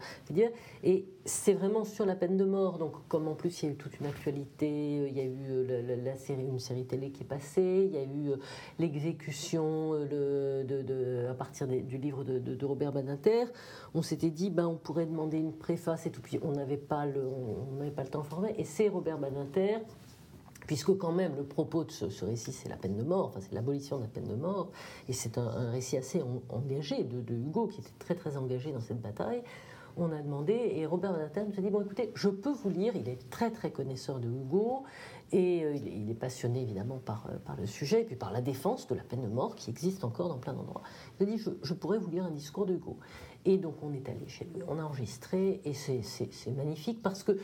et 0.83 1.05
c'est 1.25 1.53
vraiment 1.53 1.85
sur 1.85 2.05
la 2.05 2.15
peine 2.15 2.37
de 2.37 2.43
mort. 2.43 2.77
Donc 2.77 3.07
comme 3.07 3.27
en 3.27 3.35
plus 3.35 3.63
il 3.63 3.65
y 3.65 3.69
a 3.69 3.71
eu 3.71 3.77
toute 3.77 3.99
une 3.99 4.05
actualité, 4.05 4.99
euh, 4.99 5.07
il 5.07 5.17
y 5.17 5.21
a 5.21 5.23
eu 5.23 6.03
la, 6.03 6.17
série, 6.17 6.45
une 6.45 6.59
série 6.59 6.85
télé 6.85 7.11
qui 7.11 7.23
est 7.23 7.27
passée, 7.27 7.89
il 7.89 7.95
y 7.95 7.97
a 7.97 8.03
eu 8.03 8.37
l'exécution 8.79 9.91
de, 9.91 11.27
à 11.29 11.33
partir 11.33 11.67
du 11.67 11.97
livre 11.97 12.23
de, 12.23 12.65
Robert 12.65 12.91
Badinter. 12.91 13.45
On 13.93 14.01
s'était 14.01 14.29
dit 14.29 14.49
ben 14.49 14.67
on 14.67 14.75
pourrait 14.75 15.05
demander 15.05 15.37
une 15.37 15.53
préface 15.53 16.05
et 16.05 16.11
tout, 16.11 16.21
puis 16.21 16.37
on 16.43 16.51
n'avait 16.51 16.75
pas 16.75 17.05
le 17.05 17.25
on 17.25 17.75
n'avait 17.77 17.91
pas 17.91 18.03
le 18.03 18.09
temps 18.09 18.21
de 18.21 18.27
former. 18.27 18.53
Et 18.57 18.65
c'est 18.65 18.89
Robert 18.89 19.17
Badinter 19.17 19.77
puisque 20.67 20.95
quand 20.97 21.13
même 21.13 21.35
le 21.35 21.43
propos 21.43 21.85
de 21.85 21.91
ce, 21.91 22.25
récit, 22.25 22.51
c'est 22.51 22.69
la 22.69 22.75
peine 22.75 22.95
de 22.95 23.03
mort, 23.03 23.27
enfin 23.27 23.39
c'est 23.41 23.53
l'abolition 23.53 23.97
de 23.97 24.03
la 24.03 24.09
peine 24.09 24.27
de 24.27 24.35
mort, 24.35 24.69
et 25.07 25.13
c'est 25.13 25.37
un, 25.37 25.71
récit 25.71 25.97
assez 25.97 26.21
engagé 26.49 27.03
de, 27.03 27.33
Hugo, 27.33 27.67
qui 27.67 27.79
était 27.79 27.89
très 27.97 28.15
très 28.15 28.37
engagé 28.37 28.71
dans 28.71 28.81
cette 28.81 29.01
bataille. 29.01 29.41
On 29.99 30.11
a 30.11 30.21
demandé, 30.21 30.53
et 30.75 30.85
Robert 30.85 31.13
nous 31.13 31.17
a 31.17 31.61
dit, 31.61 31.69
bon 31.71 31.81
écoutez, 31.81 32.11
je 32.13 32.29
peux 32.29 32.51
vous 32.51 32.69
lire, 32.69 32.95
il 32.95 33.09
est 33.09 33.29
très 33.31 33.49
très 33.49 33.71
connaisseur 33.71 34.19
de 34.19 34.27
Hugo, 34.27 34.83
et 35.31 35.63
euh, 35.63 35.75
il, 35.75 36.09
est 36.11 36.15
passionné 36.15 36.61
évidemment 36.61 36.99
par, 36.99 37.27
euh, 37.29 37.37
par 37.43 37.55
le 37.55 37.65
sujet, 37.65 38.01
et 38.01 38.05
puis 38.05 38.15
par 38.15 38.31
la 38.31 38.41
défense 38.41 38.87
de 38.87 38.93
la 38.93 39.01
peine 39.01 39.23
de 39.23 39.27
mort 39.27 39.55
qui 39.55 39.71
existe 39.71 40.03
encore 40.03 40.29
dans 40.29 40.37
plein 40.37 40.53
d'endroits. 40.53 40.83
Il 41.19 41.27
a 41.27 41.31
dit, 41.31 41.37
je, 41.39 41.49
je 41.63 41.73
pourrais 41.73 41.97
vous 41.97 42.11
lire 42.11 42.25
un 42.25 42.31
discours 42.31 42.67
de 42.67 42.75
Hugo. 42.75 42.97
Et 43.45 43.57
donc 43.57 43.75
on 43.81 43.93
est 43.93 44.07
allé 44.09 44.27
chez 44.27 44.45
lui, 44.45 44.61
on 44.67 44.77
a 44.77 44.83
enregistré, 44.83 45.61
et 45.63 45.73
c'est 45.73 46.51
magnifique 46.55 47.01
parce 47.01 47.23
que 47.23 47.39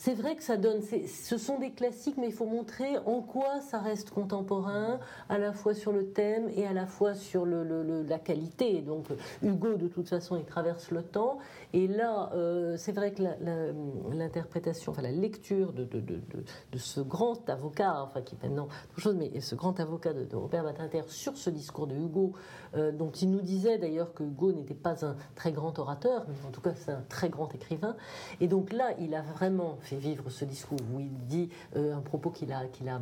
c'est 0.00 0.14
vrai 0.14 0.34
que 0.34 0.42
ça 0.42 0.56
donne, 0.56 0.80
ce 0.80 1.36
sont 1.36 1.58
des 1.58 1.72
classiques, 1.72 2.16
mais 2.16 2.28
il 2.28 2.32
faut 2.32 2.46
montrer 2.46 2.96
en 3.04 3.20
quoi 3.20 3.60
ça 3.60 3.80
reste 3.80 4.08
contemporain, 4.08 4.98
à 5.28 5.36
la 5.36 5.52
fois 5.52 5.74
sur 5.74 5.92
le 5.92 6.06
thème 6.06 6.48
et 6.56 6.66
à 6.66 6.72
la 6.72 6.86
fois 6.86 7.12
sur 7.12 7.44
la 7.44 8.18
qualité. 8.18 8.80
Donc 8.80 9.08
Hugo, 9.42 9.74
de 9.74 9.88
toute 9.88 10.08
façon, 10.08 10.36
il 10.36 10.46
traverse 10.46 10.90
le 10.90 11.02
temps. 11.02 11.36
Et 11.74 11.86
là, 11.86 12.30
euh, 12.32 12.78
c'est 12.78 12.92
vrai 12.92 13.12
que 13.12 13.22
l'interprétation, 14.10 14.92
enfin 14.92 15.02
la 15.02 15.12
lecture 15.12 15.74
de, 15.74 15.86
ce 16.78 17.02
grand 17.02 17.50
avocat, 17.50 18.02
enfin 18.02 18.22
qui 18.22 18.36
est 18.36 18.42
maintenant 18.42 18.68
autre 18.92 19.00
chose, 19.00 19.16
mais 19.16 19.38
ce 19.40 19.54
grand 19.54 19.78
avocat 19.80 20.14
de, 20.14 20.34
Robert 20.34 20.64
Badinter 20.64 21.02
sur 21.08 21.36
ce 21.36 21.50
discours 21.50 21.86
de 21.86 21.94
Hugo, 21.94 22.32
euh, 22.74 22.90
dont 22.90 23.10
il 23.10 23.30
nous 23.30 23.42
disait 23.42 23.76
d'ailleurs 23.76 24.14
que 24.14 24.22
Hugo 24.22 24.52
n'était 24.52 24.72
pas 24.72 25.04
un 25.04 25.14
très 25.34 25.52
grand 25.52 25.78
orateur, 25.78 26.24
mais 26.26 26.48
en 26.48 26.52
tout 26.52 26.62
cas 26.62 26.72
c'est 26.74 26.92
un 26.92 27.04
très 27.10 27.28
grand 27.28 27.54
écrivain. 27.54 27.96
Et 28.40 28.48
donc 28.48 28.72
là, 28.72 28.94
il 28.98 29.14
a 29.14 29.20
vraiment 29.20 29.76
fait 29.90 29.96
vivre 29.96 30.30
ce 30.30 30.44
discours 30.44 30.78
où 30.94 31.00
il 31.00 31.12
dit 31.26 31.48
euh, 31.76 31.96
un 31.96 32.00
propos 32.00 32.30
qu'il 32.30 32.52
a, 32.52 32.66
qu'il 32.66 32.88
a, 32.88 33.00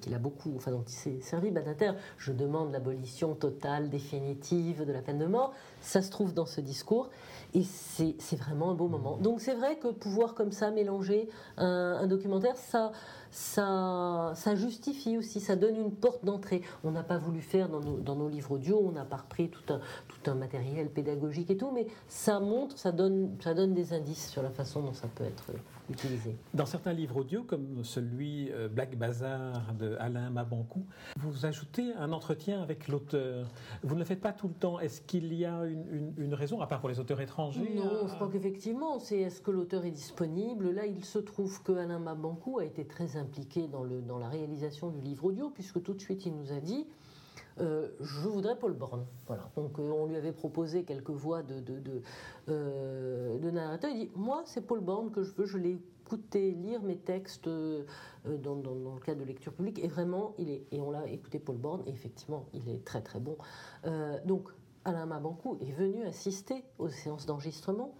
qu'il 0.00 0.14
a 0.14 0.18
beaucoup, 0.18 0.52
enfin 0.56 0.70
dont 0.70 0.84
il 0.86 0.92
s'est 0.92 1.20
servi, 1.22 1.50
Badinter, 1.50 1.92
je 2.18 2.32
demande 2.32 2.72
l'abolition 2.72 3.34
totale, 3.34 3.88
définitive 3.88 4.84
de 4.84 4.92
la 4.92 5.00
peine 5.00 5.18
de 5.18 5.26
mort. 5.26 5.54
Ça 5.80 6.02
se 6.02 6.10
trouve 6.10 6.34
dans 6.34 6.46
ce 6.46 6.60
discours. 6.60 7.08
Et 7.54 7.62
c'est 7.62 8.36
vraiment 8.36 8.72
un 8.72 8.74
beau 8.74 8.88
moment. 8.88 9.16
Donc 9.16 9.40
c'est 9.40 9.54
vrai 9.54 9.76
que 9.76 9.88
pouvoir 9.88 10.34
comme 10.34 10.52
ça 10.52 10.70
mélanger 10.70 11.28
un, 11.56 12.00
un 12.02 12.06
documentaire, 12.06 12.56
ça, 12.56 12.92
ça, 13.30 14.32
ça 14.34 14.54
justifie 14.54 15.16
aussi, 15.16 15.40
ça 15.40 15.56
donne 15.56 15.76
une 15.76 15.92
porte 15.92 16.22
d'entrée. 16.22 16.60
On 16.84 16.90
n'a 16.90 17.02
pas 17.02 17.16
voulu 17.16 17.40
faire 17.40 17.70
dans 17.70 17.80
nos, 17.80 17.96
dans 17.96 18.16
nos, 18.16 18.28
livres 18.28 18.52
audio, 18.52 18.82
on 18.84 18.92
n'a 18.92 19.06
pas 19.06 19.16
repris 19.16 19.48
tout 19.48 19.72
un, 19.72 19.80
tout 20.08 20.30
un 20.30 20.34
matériel 20.34 20.90
pédagogique 20.90 21.50
et 21.50 21.56
tout, 21.56 21.70
mais 21.72 21.86
ça 22.08 22.40
montre, 22.40 22.76
ça 22.76 22.92
donne, 22.92 23.36
ça 23.42 23.54
donne 23.54 23.72
des 23.72 23.94
indices 23.94 24.28
sur 24.28 24.42
la 24.42 24.50
façon 24.50 24.82
dont 24.82 24.94
ça 24.94 25.08
peut 25.14 25.24
être 25.24 25.52
utilisé. 25.90 26.36
Dans 26.54 26.66
certains 26.66 26.92
livres 26.92 27.16
audio, 27.16 27.42
comme 27.42 27.84
celui 27.84 28.50
euh, 28.52 28.68
Black 28.68 28.96
Bazar 28.96 29.74
de 29.74 29.96
Alain 29.98 30.30
Mabankou, 30.30 30.84
vous 31.18 31.46
ajoutez 31.46 31.92
un 31.94 32.12
entretien 32.12 32.62
avec 32.62 32.88
l'auteur. 32.88 33.48
Vous 33.82 33.94
ne 33.94 34.00
le 34.00 34.04
faites 34.04 34.20
pas 34.20 34.32
tout 34.32 34.48
le 34.48 34.54
temps. 34.54 34.80
Est-ce 34.80 35.00
qu'il 35.00 35.32
y 35.34 35.44
a 35.44 35.64
une, 35.64 36.12
une, 36.16 36.34
raison, 36.34 36.60
à 36.60 36.66
part 36.66 36.80
pour 36.80 36.88
les 36.88 37.00
auteurs 37.00 37.20
étrangers 37.20 37.74
Non, 37.74 38.06
je 38.06 38.14
crois 38.14 38.28
qu'effectivement, 38.30 38.98
c'est 38.98 39.20
est-ce 39.20 39.40
que 39.40 39.50
l'auteur 39.50 39.84
est 39.84 39.90
disponible? 39.90 40.70
Là, 40.70 40.86
il 40.86 41.04
se 41.04 41.18
trouve 41.18 41.62
que 41.62 41.72
Alain 41.72 41.98
Mabankou 41.98 42.58
a 42.58 42.64
été 42.64 42.84
très 42.86 43.16
impliqué 43.16 43.68
dans, 43.68 43.82
le, 43.82 44.00
dans 44.00 44.18
la 44.18 44.28
réalisation 44.28 44.90
du 44.90 45.00
livre 45.00 45.26
audio, 45.26 45.50
puisque 45.50 45.82
tout 45.82 45.94
de 45.94 46.00
suite 46.00 46.26
il 46.26 46.34
nous 46.34 46.52
a 46.52 46.60
dit 46.60 46.86
euh, 47.58 47.88
je 48.00 48.28
voudrais 48.28 48.58
Paul 48.58 48.74
Borne. 48.74 49.06
Euh, 49.30 49.36
on 49.78 50.06
lui 50.06 50.16
avait 50.16 50.32
proposé 50.32 50.84
quelques 50.84 51.10
voix 51.10 51.42
de, 51.42 51.62
euh, 52.48 53.50
narrateur. 53.50 53.90
Il 53.90 54.06
dit 54.06 54.10
Moi, 54.14 54.42
c'est 54.46 54.66
Paul 54.66 54.80
Borne 54.80 55.10
que 55.10 55.22
je 55.22 55.32
veux. 55.32 55.46
Je 55.46 55.58
l'ai 55.58 55.78
écouté 56.04 56.52
lire 56.52 56.82
mes 56.82 56.98
textes 56.98 57.48
dans, 57.48 58.54
le 58.54 59.00
cadre 59.00 59.20
de 59.20 59.24
lecture 59.24 59.52
publique. 59.52 59.78
Et 59.78 59.88
vraiment. 59.88 60.34
Et 60.38 60.80
on 60.80 60.90
l'a 60.90 61.06
écouté 61.08 61.38
Paul 61.38 61.56
Borne. 61.56 61.82
Et 61.86 61.90
effectivement, 61.90 62.46
il 62.52 62.68
est 62.68 62.84
très 62.84 63.00
très 63.00 63.20
bon. 63.20 63.36
donc 64.24 64.48
Alain 64.84 65.06
Mabankou 65.06 65.58
est 65.60 65.72
venu 65.72 66.04
assister 66.04 66.62
aux 66.78 66.88
séances 66.88 67.26
d'enregistrement. 67.26 67.94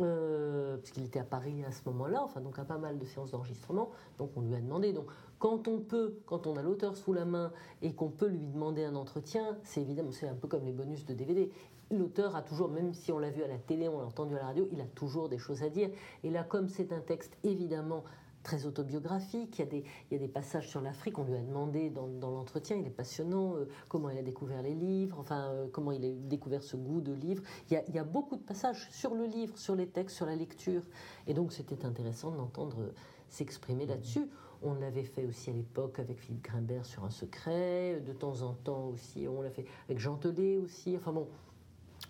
Euh, 0.00 0.76
puisqu'il 0.78 1.04
était 1.04 1.20
à 1.20 1.24
Paris 1.24 1.64
à 1.64 1.70
ce 1.70 1.88
moment-là, 1.88 2.20
enfin 2.24 2.40
donc 2.40 2.58
à 2.58 2.64
pas 2.64 2.78
mal 2.78 2.98
de 2.98 3.04
séances 3.04 3.30
d'enregistrement, 3.30 3.90
donc 4.18 4.30
on 4.34 4.40
lui 4.40 4.56
a 4.56 4.60
demandé. 4.60 4.92
Donc 4.92 5.06
quand 5.38 5.68
on 5.68 5.78
peut, 5.78 6.18
quand 6.26 6.48
on 6.48 6.56
a 6.56 6.62
l'auteur 6.62 6.96
sous 6.96 7.12
la 7.12 7.24
main 7.24 7.52
et 7.80 7.94
qu'on 7.94 8.10
peut 8.10 8.26
lui 8.26 8.48
demander 8.48 8.82
un 8.82 8.96
entretien, 8.96 9.56
c'est 9.62 9.80
évidemment, 9.80 10.10
c'est 10.10 10.26
un 10.26 10.34
peu 10.34 10.48
comme 10.48 10.64
les 10.64 10.72
bonus 10.72 11.06
de 11.06 11.14
DVD. 11.14 11.48
L'auteur 11.92 12.34
a 12.34 12.42
toujours, 12.42 12.70
même 12.70 12.92
si 12.92 13.12
on 13.12 13.20
l'a 13.20 13.30
vu 13.30 13.44
à 13.44 13.46
la 13.46 13.58
télé, 13.58 13.88
on 13.88 14.00
l'a 14.00 14.06
entendu 14.06 14.34
à 14.34 14.40
la 14.40 14.46
radio, 14.46 14.68
il 14.72 14.80
a 14.80 14.86
toujours 14.86 15.28
des 15.28 15.38
choses 15.38 15.62
à 15.62 15.68
dire. 15.68 15.90
Et 16.24 16.30
là, 16.30 16.42
comme 16.42 16.68
c'est 16.68 16.92
un 16.92 17.00
texte 17.00 17.38
évidemment 17.44 18.02
très 18.44 18.66
autobiographique. 18.66 19.58
Il 19.58 19.82
y 20.12 20.14
a 20.14 20.18
des, 20.18 20.28
passages 20.28 20.68
sur 20.68 20.80
l'Afrique. 20.80 21.18
On 21.18 21.24
lui 21.24 21.34
a 21.34 21.40
demandé 21.40 21.90
dans, 21.90 22.30
l'entretien, 22.30 22.76
il 22.76 22.86
est 22.86 22.90
passionnant, 22.90 23.56
euh, 23.56 23.64
comment 23.88 24.10
il 24.10 24.18
a 24.18 24.22
découvert 24.22 24.62
les 24.62 24.74
livres, 24.74 25.18
enfin, 25.18 25.48
euh, 25.48 25.66
comment 25.72 25.90
il 25.90 26.04
a 26.04 26.08
découvert 26.10 26.62
ce 26.62 26.76
goût 26.76 27.00
de 27.00 27.12
livre. 27.12 27.42
Il 27.70 27.82
y, 27.92 27.98
a, 27.98 28.04
beaucoup 28.04 28.36
de 28.36 28.42
passages 28.42 28.88
sur 28.90 29.14
le 29.14 29.24
livre, 29.24 29.58
sur 29.58 29.74
les 29.74 29.88
textes, 29.88 30.16
sur 30.16 30.26
la 30.26 30.36
lecture. 30.36 30.82
Et 31.26 31.34
donc, 31.34 31.52
c'était 31.52 31.84
intéressant 31.84 32.30
d'entendre 32.30 32.80
euh, 32.80 32.92
s'exprimer 33.28 33.86
là-dessus. 33.86 34.28
On 34.62 34.74
l'avait 34.74 35.04
fait 35.04 35.26
aussi 35.26 35.50
à 35.50 35.52
l'époque 35.52 35.98
avec 35.98 36.20
Philippe 36.20 36.44
Grimbert 36.44 36.86
sur 36.86 37.04
Un 37.04 37.10
secret. 37.10 38.00
De 38.06 38.12
temps 38.12 38.42
en 38.42 38.52
temps 38.52 38.88
aussi, 38.88 39.26
on 39.26 39.42
l'a 39.42 39.50
fait 39.50 39.64
avec 39.88 39.98
Jean 39.98 40.16
Telet 40.16 40.58
aussi. 40.58 40.96
Enfin 40.96 41.12
bon. 41.12 41.26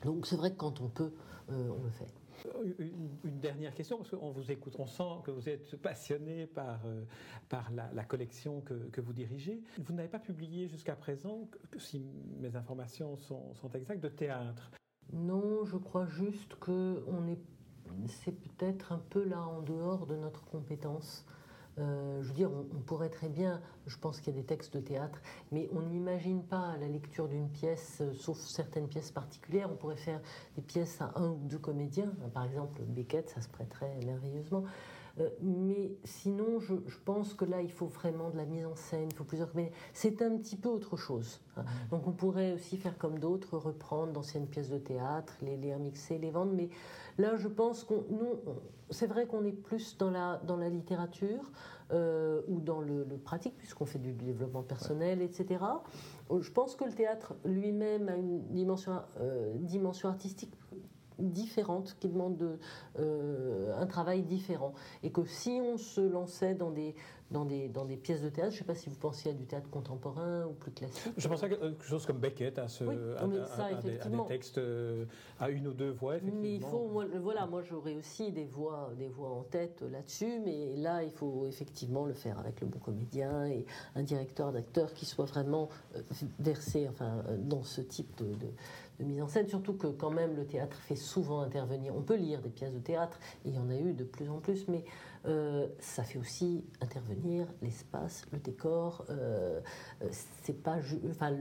Donc, 0.04 0.26
c'est 0.26 0.36
vrai 0.36 0.50
que 0.50 0.56
quand 0.56 0.80
on 0.80 0.88
peut, 0.88 1.12
on 1.48 1.82
le 1.82 1.90
fait. 1.90 2.23
Une, 2.78 3.38
dernière 3.40 3.74
question, 3.74 3.98
parce 3.98 4.10
qu'on 4.10 4.30
vous 4.30 4.50
écoute, 4.50 4.74
on 4.78 4.86
sent 4.86 5.22
que 5.24 5.30
vous 5.30 5.48
êtes 5.48 5.76
passionné 5.76 6.46
par, 6.46 6.80
euh, 6.86 7.04
par 7.48 7.70
la, 7.70 8.04
collection 8.04 8.60
que, 8.60 9.00
vous 9.00 9.12
dirigez. 9.12 9.62
Vous 9.78 9.92
n'avez 9.92 10.08
pas 10.08 10.18
publié 10.18 10.68
jusqu'à 10.68 10.96
présent, 10.96 11.48
si 11.78 12.04
mes 12.40 12.56
informations 12.56 13.16
sont, 13.16 13.54
sont, 13.54 13.70
exactes, 13.70 14.02
de 14.02 14.08
théâtre 14.08 14.70
Non, 15.12 15.64
je 15.64 15.76
crois 15.76 16.06
juste 16.06 16.54
que 16.56 17.04
est, 17.28 17.40
c'est 18.06 18.32
peut-être 18.32 18.92
un 18.92 19.02
peu 19.10 19.24
là 19.24 19.42
en 19.42 19.62
dehors 19.62 20.06
de 20.06 20.16
notre 20.16 20.44
compétence. 20.44 21.26
Euh, 21.78 22.22
je 22.22 22.28
veux 22.28 22.34
dire, 22.34 22.50
on, 22.52 22.80
pourrait 22.80 23.08
très 23.08 23.28
bien, 23.28 23.60
je 23.86 23.96
pense 23.96 24.20
qu'il 24.20 24.34
y 24.34 24.38
a 24.38 24.40
des 24.40 24.46
textes 24.46 24.74
de 24.74 24.80
théâtre, 24.80 25.20
mais 25.50 25.68
on 25.72 25.80
n'imagine 25.80 26.42
pas 26.42 26.76
la 26.78 26.86
lecture 26.86 27.28
d'une 27.28 27.48
pièce, 27.48 27.98
euh, 28.00 28.12
sauf 28.14 28.38
certaines 28.38 28.88
pièces 28.88 29.10
particulières. 29.10 29.68
On 29.72 29.76
pourrait 29.76 29.96
faire 29.96 30.20
des 30.56 30.62
pièces 30.62 31.00
à 31.00 31.12
un 31.16 31.30
ou 31.30 31.40
deux 31.44 31.58
comédiens. 31.58 32.12
Par 32.32 32.44
exemple, 32.44 32.80
Beckett, 32.82 33.28
ça 33.30 33.40
se 33.40 33.48
prêterait 33.48 33.98
merveilleusement. 34.04 34.64
Euh, 35.20 35.28
mais 35.40 35.92
sinon, 36.02 36.58
je, 36.58 36.74
pense 37.04 37.34
que 37.34 37.44
là, 37.44 37.62
il 37.62 37.70
faut 37.70 37.86
vraiment 37.86 38.30
de 38.30 38.36
la 38.36 38.44
mise 38.44 38.66
en 38.66 38.74
scène, 38.74 39.08
il 39.10 39.14
faut 39.14 39.24
plusieurs 39.24 39.50
C'est 39.92 40.22
un 40.22 40.36
petit 40.36 40.56
peu 40.56 40.68
autre 40.68 40.96
chose. 40.96 41.40
Hein. 41.56 41.62
Mmh. 41.62 41.90
Donc 41.90 42.06
on 42.08 42.12
pourrait 42.12 42.52
aussi 42.52 42.76
faire 42.76 42.98
comme 42.98 43.18
d'autres, 43.18 43.56
reprendre 43.56 44.12
d'anciennes 44.12 44.46
pièces 44.46 44.70
de 44.70 44.78
théâtre, 44.78 45.34
les, 45.42 45.56
les 45.56 45.72
remixer, 45.72 46.18
les 46.18 46.30
vendre, 46.30 46.52
mais 46.52 46.68
Là, 47.18 47.36
je 47.36 47.48
pense 47.48 47.84
qu'on, 47.84 48.04
nous, 48.10 48.40
c'est 48.90 49.06
vrai 49.06 49.26
qu'on 49.26 49.44
est 49.44 49.52
plus 49.52 49.96
dans 49.98 50.10
la, 50.10 50.40
dans 50.44 50.56
la 50.56 50.68
littérature 50.68 51.52
euh, 51.92 52.40
ou 52.48 52.60
dans 52.60 52.80
le, 52.80 53.04
pratique, 53.24 53.56
puisqu'on 53.56 53.86
fait 53.86 54.00
du 54.00 54.12
développement 54.12 54.62
personnel, 54.62 55.22
etc. 55.22 55.64
Je 56.30 56.50
pense 56.50 56.74
que 56.74 56.84
le 56.84 56.92
théâtre 56.92 57.34
lui-même 57.44 58.08
a 58.08 58.16
une 58.16 58.42
dimension, 58.48 59.00
euh, 59.20 59.52
dimension 59.58 60.08
artistique 60.08 60.52
différente, 61.18 61.96
qui 62.00 62.08
demande 62.08 62.36
de, 62.36 62.58
euh, 62.98 63.74
un 63.78 63.86
travail 63.86 64.22
différent. 64.22 64.74
Et 65.02 65.10
que 65.10 65.24
si 65.24 65.60
on 65.62 65.76
se 65.76 66.00
lançait 66.00 66.54
dans 66.54 66.70
des, 66.70 66.94
dans 67.30 67.44
des, 67.44 67.68
dans 67.68 67.84
des 67.84 67.96
pièces 67.96 68.22
de 68.22 68.28
théâtre. 68.28 68.50
Je 68.50 68.56
ne 68.56 68.58
sais 68.60 68.64
pas 68.64 68.74
si 68.74 68.88
vous 68.88 68.96
pensiez 68.96 69.32
à 69.32 69.34
du 69.34 69.44
théâtre 69.44 69.68
contemporain 69.70 70.46
ou 70.46 70.52
plus 70.52 70.70
classique. 70.70 71.12
Je 71.16 71.28
pensais 71.28 71.46
à 71.46 71.48
quelque 71.48 71.82
chose 71.82 72.06
comme 72.06 72.18
Beckett, 72.18 72.58
à, 72.58 72.68
ce, 72.68 72.84
des 72.84 74.24
textes 74.28 74.58
euh, 74.58 75.04
à 75.40 75.50
une 75.50 75.66
ou 75.66 75.72
deux 75.72 75.90
voix, 75.90 76.16
effectivement. 76.16 76.42
Mais 76.42 76.54
il 76.54 76.62
faut, 76.62 77.20
voilà, 77.20 77.46
moi 77.46 77.62
j'aurais 77.62 77.94
aussi 77.96 78.30
des 78.30 78.44
voix, 78.44 78.90
des 78.98 79.08
voix 79.08 79.30
en 79.30 79.42
tête 79.42 79.82
là-dessus, 79.82 80.40
mais 80.44 80.76
là 80.76 81.02
il 81.02 81.10
faut 81.10 81.46
effectivement 81.46 82.04
le 82.06 82.14
faire 82.14 82.38
avec 82.38 82.60
le 82.60 82.66
bon 82.66 82.78
comédien 82.78 83.46
et 83.46 83.64
un 83.94 84.02
directeur 84.02 84.52
d'acteur 84.52 84.92
qui 84.92 85.04
soit 85.04 85.24
vraiment 85.24 85.68
euh, 85.96 86.02
versé 86.38 86.86
enfin, 86.88 87.24
dans 87.38 87.62
ce 87.62 87.80
type 87.80 88.16
de, 88.18 88.26
de 88.26 88.48
mise 89.00 89.20
en 89.20 89.28
scène, 89.28 89.48
surtout 89.48 89.74
que 89.74 89.88
quand 89.88 90.10
même 90.10 90.36
le 90.36 90.46
théâtre 90.46 90.76
fait 90.76 90.96
souvent 90.96 91.40
intervenir. 91.40 91.94
On 91.96 92.02
peut 92.02 92.16
lire 92.16 92.40
des 92.40 92.50
pièces 92.50 92.72
de 92.72 92.78
théâtre, 92.78 93.18
il 93.44 93.54
y 93.54 93.58
en 93.58 93.68
a 93.68 93.76
eu 93.76 93.92
de 93.92 94.04
plus 94.04 94.28
en 94.28 94.38
plus, 94.38 94.68
mais 94.68 94.84
euh, 95.26 95.66
ça 95.78 96.04
fait 96.04 96.18
aussi 96.18 96.64
intervenir 96.80 97.46
l'espace, 97.62 98.26
le 98.32 98.38
décor. 98.38 99.04
Euh, 99.10 99.60
euh, 100.02 100.08
c'est 100.42 100.62
pas, 100.62 100.76
enfin, 101.10 101.34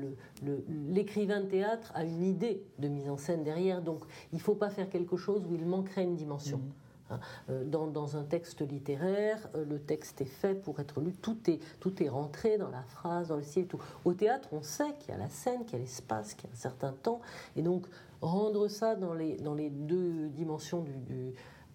l'écrivain 0.90 1.42
de 1.42 1.48
théâtre 1.48 1.92
a 1.94 2.04
une 2.04 2.24
idée 2.24 2.66
de 2.80 2.88
mise 2.88 3.10
en 3.10 3.18
scène 3.18 3.44
derrière, 3.44 3.82
donc 3.82 4.04
il 4.32 4.40
faut 4.40 4.56
pas 4.56 4.70
faire 4.70 4.90
quelque 4.90 5.18
chose 5.18 5.46
où 5.46 5.54
il 5.54 5.66
manquerait 5.66 6.04
une 6.04 6.16
dimension. 6.16 6.58
Mmh. 6.58 6.83
Hein, 7.14 7.20
dans, 7.66 7.88
dans, 7.88 8.18
un 8.18 8.24
texte 8.24 8.62
littéraire, 8.62 9.50
le 9.56 9.80
texte 9.80 10.22
est 10.22 10.26
fait 10.26 10.56
pour 10.56 10.80
être 10.80 11.02
lu, 11.02 11.14
tout 11.14 11.38
est, 11.48 11.60
tout 11.80 12.02
est 12.04 12.10
rentré 12.10 12.58
dans 12.58 12.70
la 12.70 12.84
phrase, 12.84 13.30
dans 13.30 13.38
le 13.38 13.44
style. 13.44 13.68
Au 14.06 14.14
théâtre, 14.14 14.50
on 14.52 14.62
sait 14.62 14.94
qu'il 15.00 15.12
y 15.12 15.14
a 15.14 15.18
la 15.18 15.30
scène, 15.30 15.66
qu'il 15.66 15.74
y 15.74 15.82
a 15.82 15.86
l'espace, 15.86 16.34
qu'il 16.34 16.50
y 16.50 16.52
a 16.52 16.54
un 16.54 16.60
certain 16.60 16.92
temps, 16.92 17.22
et 17.56 17.62
donc 17.62 17.86
rendre 18.22 18.68
ça 18.68 18.96
dans 18.96 19.14
les, 19.14 19.38
dans 19.38 19.54
les 19.54 19.70
deux 19.70 20.30
dimensions 20.30 20.86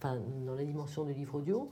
dans 0.00 0.54
la 0.54 0.64
dimension 0.64 1.04
du 1.04 1.12
livre 1.12 1.36
audio, 1.36 1.68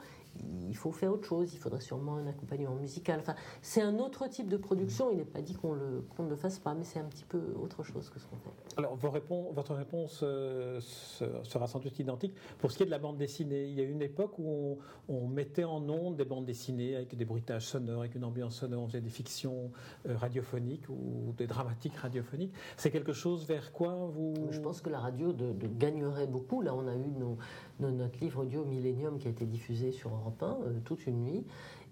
il 0.68 0.76
faut 0.76 0.92
faire 0.92 1.12
autre 1.12 1.26
chose, 1.26 1.52
il 1.54 1.58
faudrait 1.58 1.80
sûrement 1.80 2.16
un 2.16 2.26
accompagnement 2.26 2.74
musical. 2.74 3.20
Enfin, 3.20 3.34
c'est 3.62 3.82
un 3.82 3.98
autre 3.98 4.28
type 4.28 4.48
de 4.48 4.56
production, 4.56 5.10
il 5.10 5.18
n'est 5.18 5.24
pas 5.24 5.40
dit 5.40 5.54
qu'on 5.54 5.72
le, 5.72 6.04
ne 6.18 6.28
le 6.28 6.36
fasse 6.36 6.58
pas, 6.58 6.74
mais 6.74 6.84
c'est 6.84 6.98
un 6.98 7.04
petit 7.04 7.24
peu 7.24 7.40
autre 7.60 7.82
chose 7.82 8.10
que 8.10 8.18
ce 8.18 8.26
qu'on 8.26 8.36
fait. 8.36 8.50
Alors, 8.76 8.94
vos 8.96 9.10
votre 9.52 9.74
réponse 9.74 10.20
euh, 10.22 10.80
sera 10.80 11.66
sans 11.66 11.78
doute 11.78 11.98
identique. 11.98 12.34
Pour 12.58 12.70
ce 12.70 12.76
qui 12.76 12.82
est 12.82 12.86
de 12.86 12.90
la 12.90 12.98
bande 12.98 13.16
dessinée, 13.16 13.64
il 13.66 13.74
y 13.74 13.80
a 13.80 13.84
eu 13.84 13.90
une 13.90 14.02
époque 14.02 14.38
où 14.38 14.78
on, 15.08 15.26
mettait 15.26 15.64
en 15.64 15.88
ondes 15.88 16.16
des 16.16 16.24
bandes 16.24 16.46
dessinées 16.46 16.96
avec 16.96 17.16
des 17.16 17.24
bruitages 17.24 17.66
sonores, 17.66 18.00
avec 18.00 18.14
une 18.14 18.24
ambiance 18.24 18.56
sonore, 18.56 18.82
on 18.82 18.86
faisait 18.86 19.00
des 19.00 19.10
fictions 19.10 19.70
euh, 20.08 20.16
radiophoniques 20.16 20.88
ou 20.88 21.34
des 21.36 21.46
dramatiques 21.46 21.96
radiophoniques. 21.96 22.52
C'est 22.76 22.90
quelque 22.90 23.12
chose 23.12 23.46
vers 23.46 23.72
quoi 23.72 23.94
vous... 24.12 24.34
Je 24.50 24.60
pense 24.60 24.80
que 24.80 24.90
la 24.90 24.98
radio 24.98 25.32
de, 25.32 25.52
gagnerait 25.78 26.26
beaucoup. 26.26 26.62
Là, 26.62 26.74
on 26.74 26.86
a 26.86 26.94
eu 26.94 27.10
nos 27.18 27.38
notre 27.80 28.18
livre 28.20 28.42
audio 28.42 28.64
Millennium 28.64 29.18
qui 29.18 29.28
a 29.28 29.30
été 29.30 29.44
diffusé 29.44 29.92
sur 29.92 30.10
Europe 30.10 30.42
1 30.42 30.46
euh, 30.46 30.80
toute 30.84 31.06
une 31.06 31.22
nuit. 31.22 31.44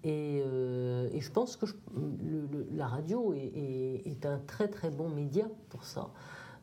Et, 0.03 0.41
euh, 0.45 1.09
je 1.17 1.31
pense 1.31 1.55
que 1.55 1.65
la 2.75 2.87
radio 2.87 3.33
est, 3.33 4.25
un 4.25 4.39
très 4.39 4.67
très 4.67 4.89
bon 4.89 5.09
média 5.09 5.45
pour 5.69 5.83
ça. 5.83 6.09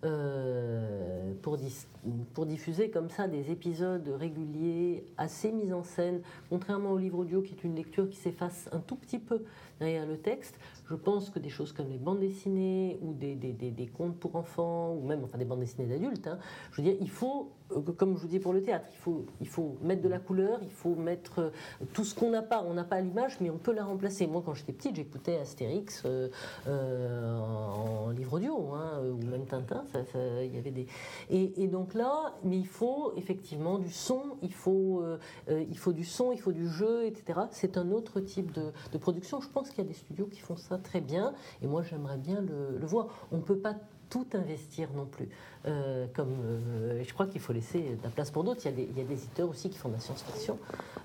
Euh, 0.05 1.33
pour, 1.43 2.47
diffuser 2.47 2.91
comme 2.91 3.09
ça 3.09 3.29
des 3.29 3.53
épisodes 3.53 4.09
réguliers, 4.19 5.05
assez 5.17 5.53
mis 5.53 5.73
en 5.73 5.85
scène, 5.85 6.23
contrairement 6.51 6.91
au 6.91 6.99
livre 6.99 7.19
audio 7.19 7.41
qui 7.41 7.55
est 7.55 7.63
une 7.63 7.77
lecture 7.77 8.11
qui 8.11 8.17
s'efface 8.17 8.69
un 8.73 8.81
tout 8.81 8.97
petit 8.97 9.21
peu 9.21 9.45
derrière 9.79 10.07
le 10.07 10.19
texte. 10.19 10.59
Je 10.89 10.95
pense 10.95 11.31
que 11.31 11.39
des 11.39 11.49
choses 11.49 11.73
comme 11.73 11.89
les 11.89 11.99
bandes 11.99 12.21
dessinées 12.21 12.99
ou 13.03 13.15
des, 13.15 13.35
des, 13.35 13.53
des, 13.53 13.87
contes 13.87 14.17
pour 14.19 14.37
enfants, 14.37 14.95
ou 14.95 15.07
même 15.07 15.25
enfin, 15.25 15.39
des 15.39 15.45
bandes 15.45 15.61
dessinées 15.61 15.87
d'adultes, 15.87 16.27
hein, 16.27 16.39
je 16.73 16.83
veux 16.83 16.89
dire, 16.89 16.97
il 17.01 17.11
faut 17.11 17.53
euh, 17.77 17.81
comme 17.97 18.17
je 18.17 18.23
vous 18.23 18.29
dis 18.29 18.39
pour 18.39 18.53
le 18.53 18.63
théâtre, 18.63 18.87
il 18.93 18.99
faut, 18.99 19.27
il 19.41 19.49
faut 19.49 19.77
mettre 19.83 20.03
de 20.03 20.09
la 20.09 20.19
couleur, 20.19 20.59
il 20.63 20.71
faut 20.71 20.95
mettre 20.95 21.41
euh, 21.41 21.51
tout 21.93 22.05
ce 22.05 22.15
qu'on 22.15 22.31
n'a 22.31 22.43
pas. 22.43 22.65
On 22.67 22.75
n'a 22.75 22.85
pas 22.85 23.01
l'image, 23.01 23.39
mais 23.41 23.51
on 23.51 23.59
peut 23.59 23.73
la 23.73 23.85
remplacer. 23.85 24.27
Moi, 24.27 24.43
quand 24.45 24.55
j'étais 24.55 24.73
petite, 24.73 24.97
j'écoutais 24.97 25.39
Astérix 25.39 26.03
euh, 26.05 26.29
en, 26.67 28.11
livre 28.11 28.35
audio, 28.35 28.73
hein, 28.73 29.01
ou 29.05 29.25
même 29.27 29.47
Tintin. 29.47 29.85
Ça, 29.93 30.19
y 30.45 30.59
avait 30.59 30.71
des... 30.71 30.87
Et, 31.31 31.67
donc 31.69 31.95
là, 31.95 32.35
mais 32.45 32.59
il 32.59 32.67
faut 32.67 33.13
effectivement 33.17 33.79
du 33.79 33.91
son, 33.91 34.37
il 34.43 34.53
faut, 34.53 35.03
il 35.49 35.79
faut 35.79 35.93
du 35.93 36.05
son, 36.05 36.33
il 36.33 36.41
faut 36.41 36.53
du 36.53 36.69
jeu, 36.69 37.07
etc. 37.07 37.41
C'est 37.51 37.79
un 37.79 37.91
autre 37.91 38.21
type 38.21 38.53
de 38.53 38.99
production. 38.99 39.41
Je 39.41 39.49
pense 39.49 39.71
qu'il 39.71 39.79
y 39.79 39.87
a 39.87 39.89
des 39.89 39.95
studios 39.95 40.27
qui 40.27 40.41
font 40.41 40.57
ça 40.57 40.72
très 40.79 41.01
bien, 41.01 41.35
et 41.63 41.67
moi, 41.67 41.83
j'aimerais 41.83 42.19
bien 42.19 42.41
le, 42.41 42.87
voir. 42.87 43.09
On 43.31 43.39
ne 43.39 43.43
peut 43.43 43.59
pas 43.59 43.75
tout 44.13 44.27
investir 44.35 44.91
non 44.95 45.07
plus. 45.07 45.31
Euh, 45.67 46.07
comme, 46.13 46.35
euh, 46.45 47.03
je 47.03 47.15
crois 47.15 47.27
qu'il 47.27 47.41
faut 47.41 47.55
laisser 47.55 47.97
de 47.97 48.03
la 48.03 48.11
place 48.11 48.31
pour 48.31 48.45
d'autres. 48.45 48.61
Il, 48.67 48.99
y 48.99 49.01
a 49.01 49.05
des 49.05 49.13
éditeurs 49.13 49.49
aussi 49.49 49.71
qui 49.71 49.79
font 49.79 49.89
de 49.89 49.95
la 49.95 50.01
science-fiction. 50.01 50.59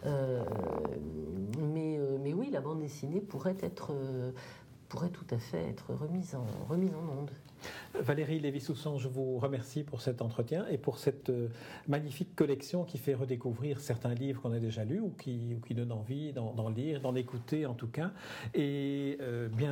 Euh, 0.06 0.44
mais, 1.74 1.98
mais 2.22 2.34
oui, 2.34 2.50
la 2.52 2.60
bande 2.60 2.80
dessinée 2.80 3.22
pourrait 3.22 3.56
être 3.62 3.94
pourrait 4.90 5.10
tout 5.10 5.26
à 5.32 5.38
fait 5.38 5.68
être 5.68 5.94
remise 5.94 6.36
en, 6.36 6.46
remise 6.70 6.94
en 6.94 7.20
onde. 7.20 7.32
Valérie 8.00 8.40
Lévy-Soussan, 8.40 8.98
je 9.00 9.10
vous 9.10 9.38
remercie 9.38 9.84
pour 9.84 10.02
cet 10.02 10.22
entretien 10.22 10.66
et 10.68 10.78
pour 10.78 10.98
cette 10.98 11.32
magnifique 11.88 12.36
collection 12.36 12.86
qui 12.86 12.98
fait 12.98 13.14
redécouvrir 13.14 13.82
certains 13.82 14.14
livres 14.14 14.42
qu'on 14.42 14.54
a 14.54 14.60
déjà 14.60 14.86
lus 14.86 15.00
ou 15.00 15.10
qui, 15.10 15.56
ou 15.56 15.60
qui 15.60 15.74
donnent 15.74 15.92
envie 15.92 16.32
d'en 16.32 16.70
lire, 16.70 17.02
d'en 17.02 17.16
écouter 17.16 17.66
en 17.66 17.74
tout 17.74 17.88
cas. 17.88 18.12
Et 18.54 19.18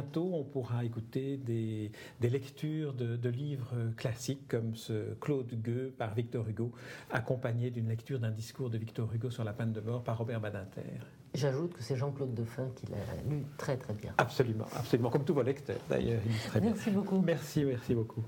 bientôt, 0.05 0.31
on 0.33 0.43
pourra 0.43 0.85
écouter 0.85 1.37
des, 1.37 1.91
des 2.21 2.29
lectures 2.29 2.93
de, 2.93 3.15
de, 3.15 3.29
livres 3.29 3.73
classiques 3.97 4.47
comme 4.47 4.75
ce 4.75 5.15
Claude 5.15 5.51
Gueux 5.61 5.93
par 5.97 6.13
Victor 6.13 6.47
Hugo, 6.47 6.71
accompagné 7.11 7.71
d'une 7.71 7.89
lecture 7.89 8.19
d'un 8.19 8.31
discours 8.31 8.69
de 8.69 8.77
Victor 8.77 9.11
Hugo 9.13 9.29
sur 9.29 9.43
la 9.43 9.53
peine 9.53 9.73
de 9.73 9.81
mort 9.81 10.03
par 10.03 10.17
Robert 10.17 10.39
Badinter. 10.39 10.81
J'ajoute 11.33 11.73
que 11.73 11.83
c'est 11.83 11.97
Jean-Claude 11.97 12.33
Dauphin 12.33 12.69
qui 12.75 12.85
l'a 12.85 12.97
lu 13.29 13.43
très 13.57 13.77
très 13.77 13.93
bien. 13.93 14.13
Absolument, 14.17 14.67
absolument, 14.75 15.09
comme 15.09 15.25
tous 15.25 15.33
vos 15.33 15.43
lecteurs 15.43 15.81
d'ailleurs. 15.89 16.21
Merci 16.61 16.91
beaucoup. 16.91 17.21
Merci, 17.21 17.65
merci 17.65 17.95
beaucoup. 17.95 18.23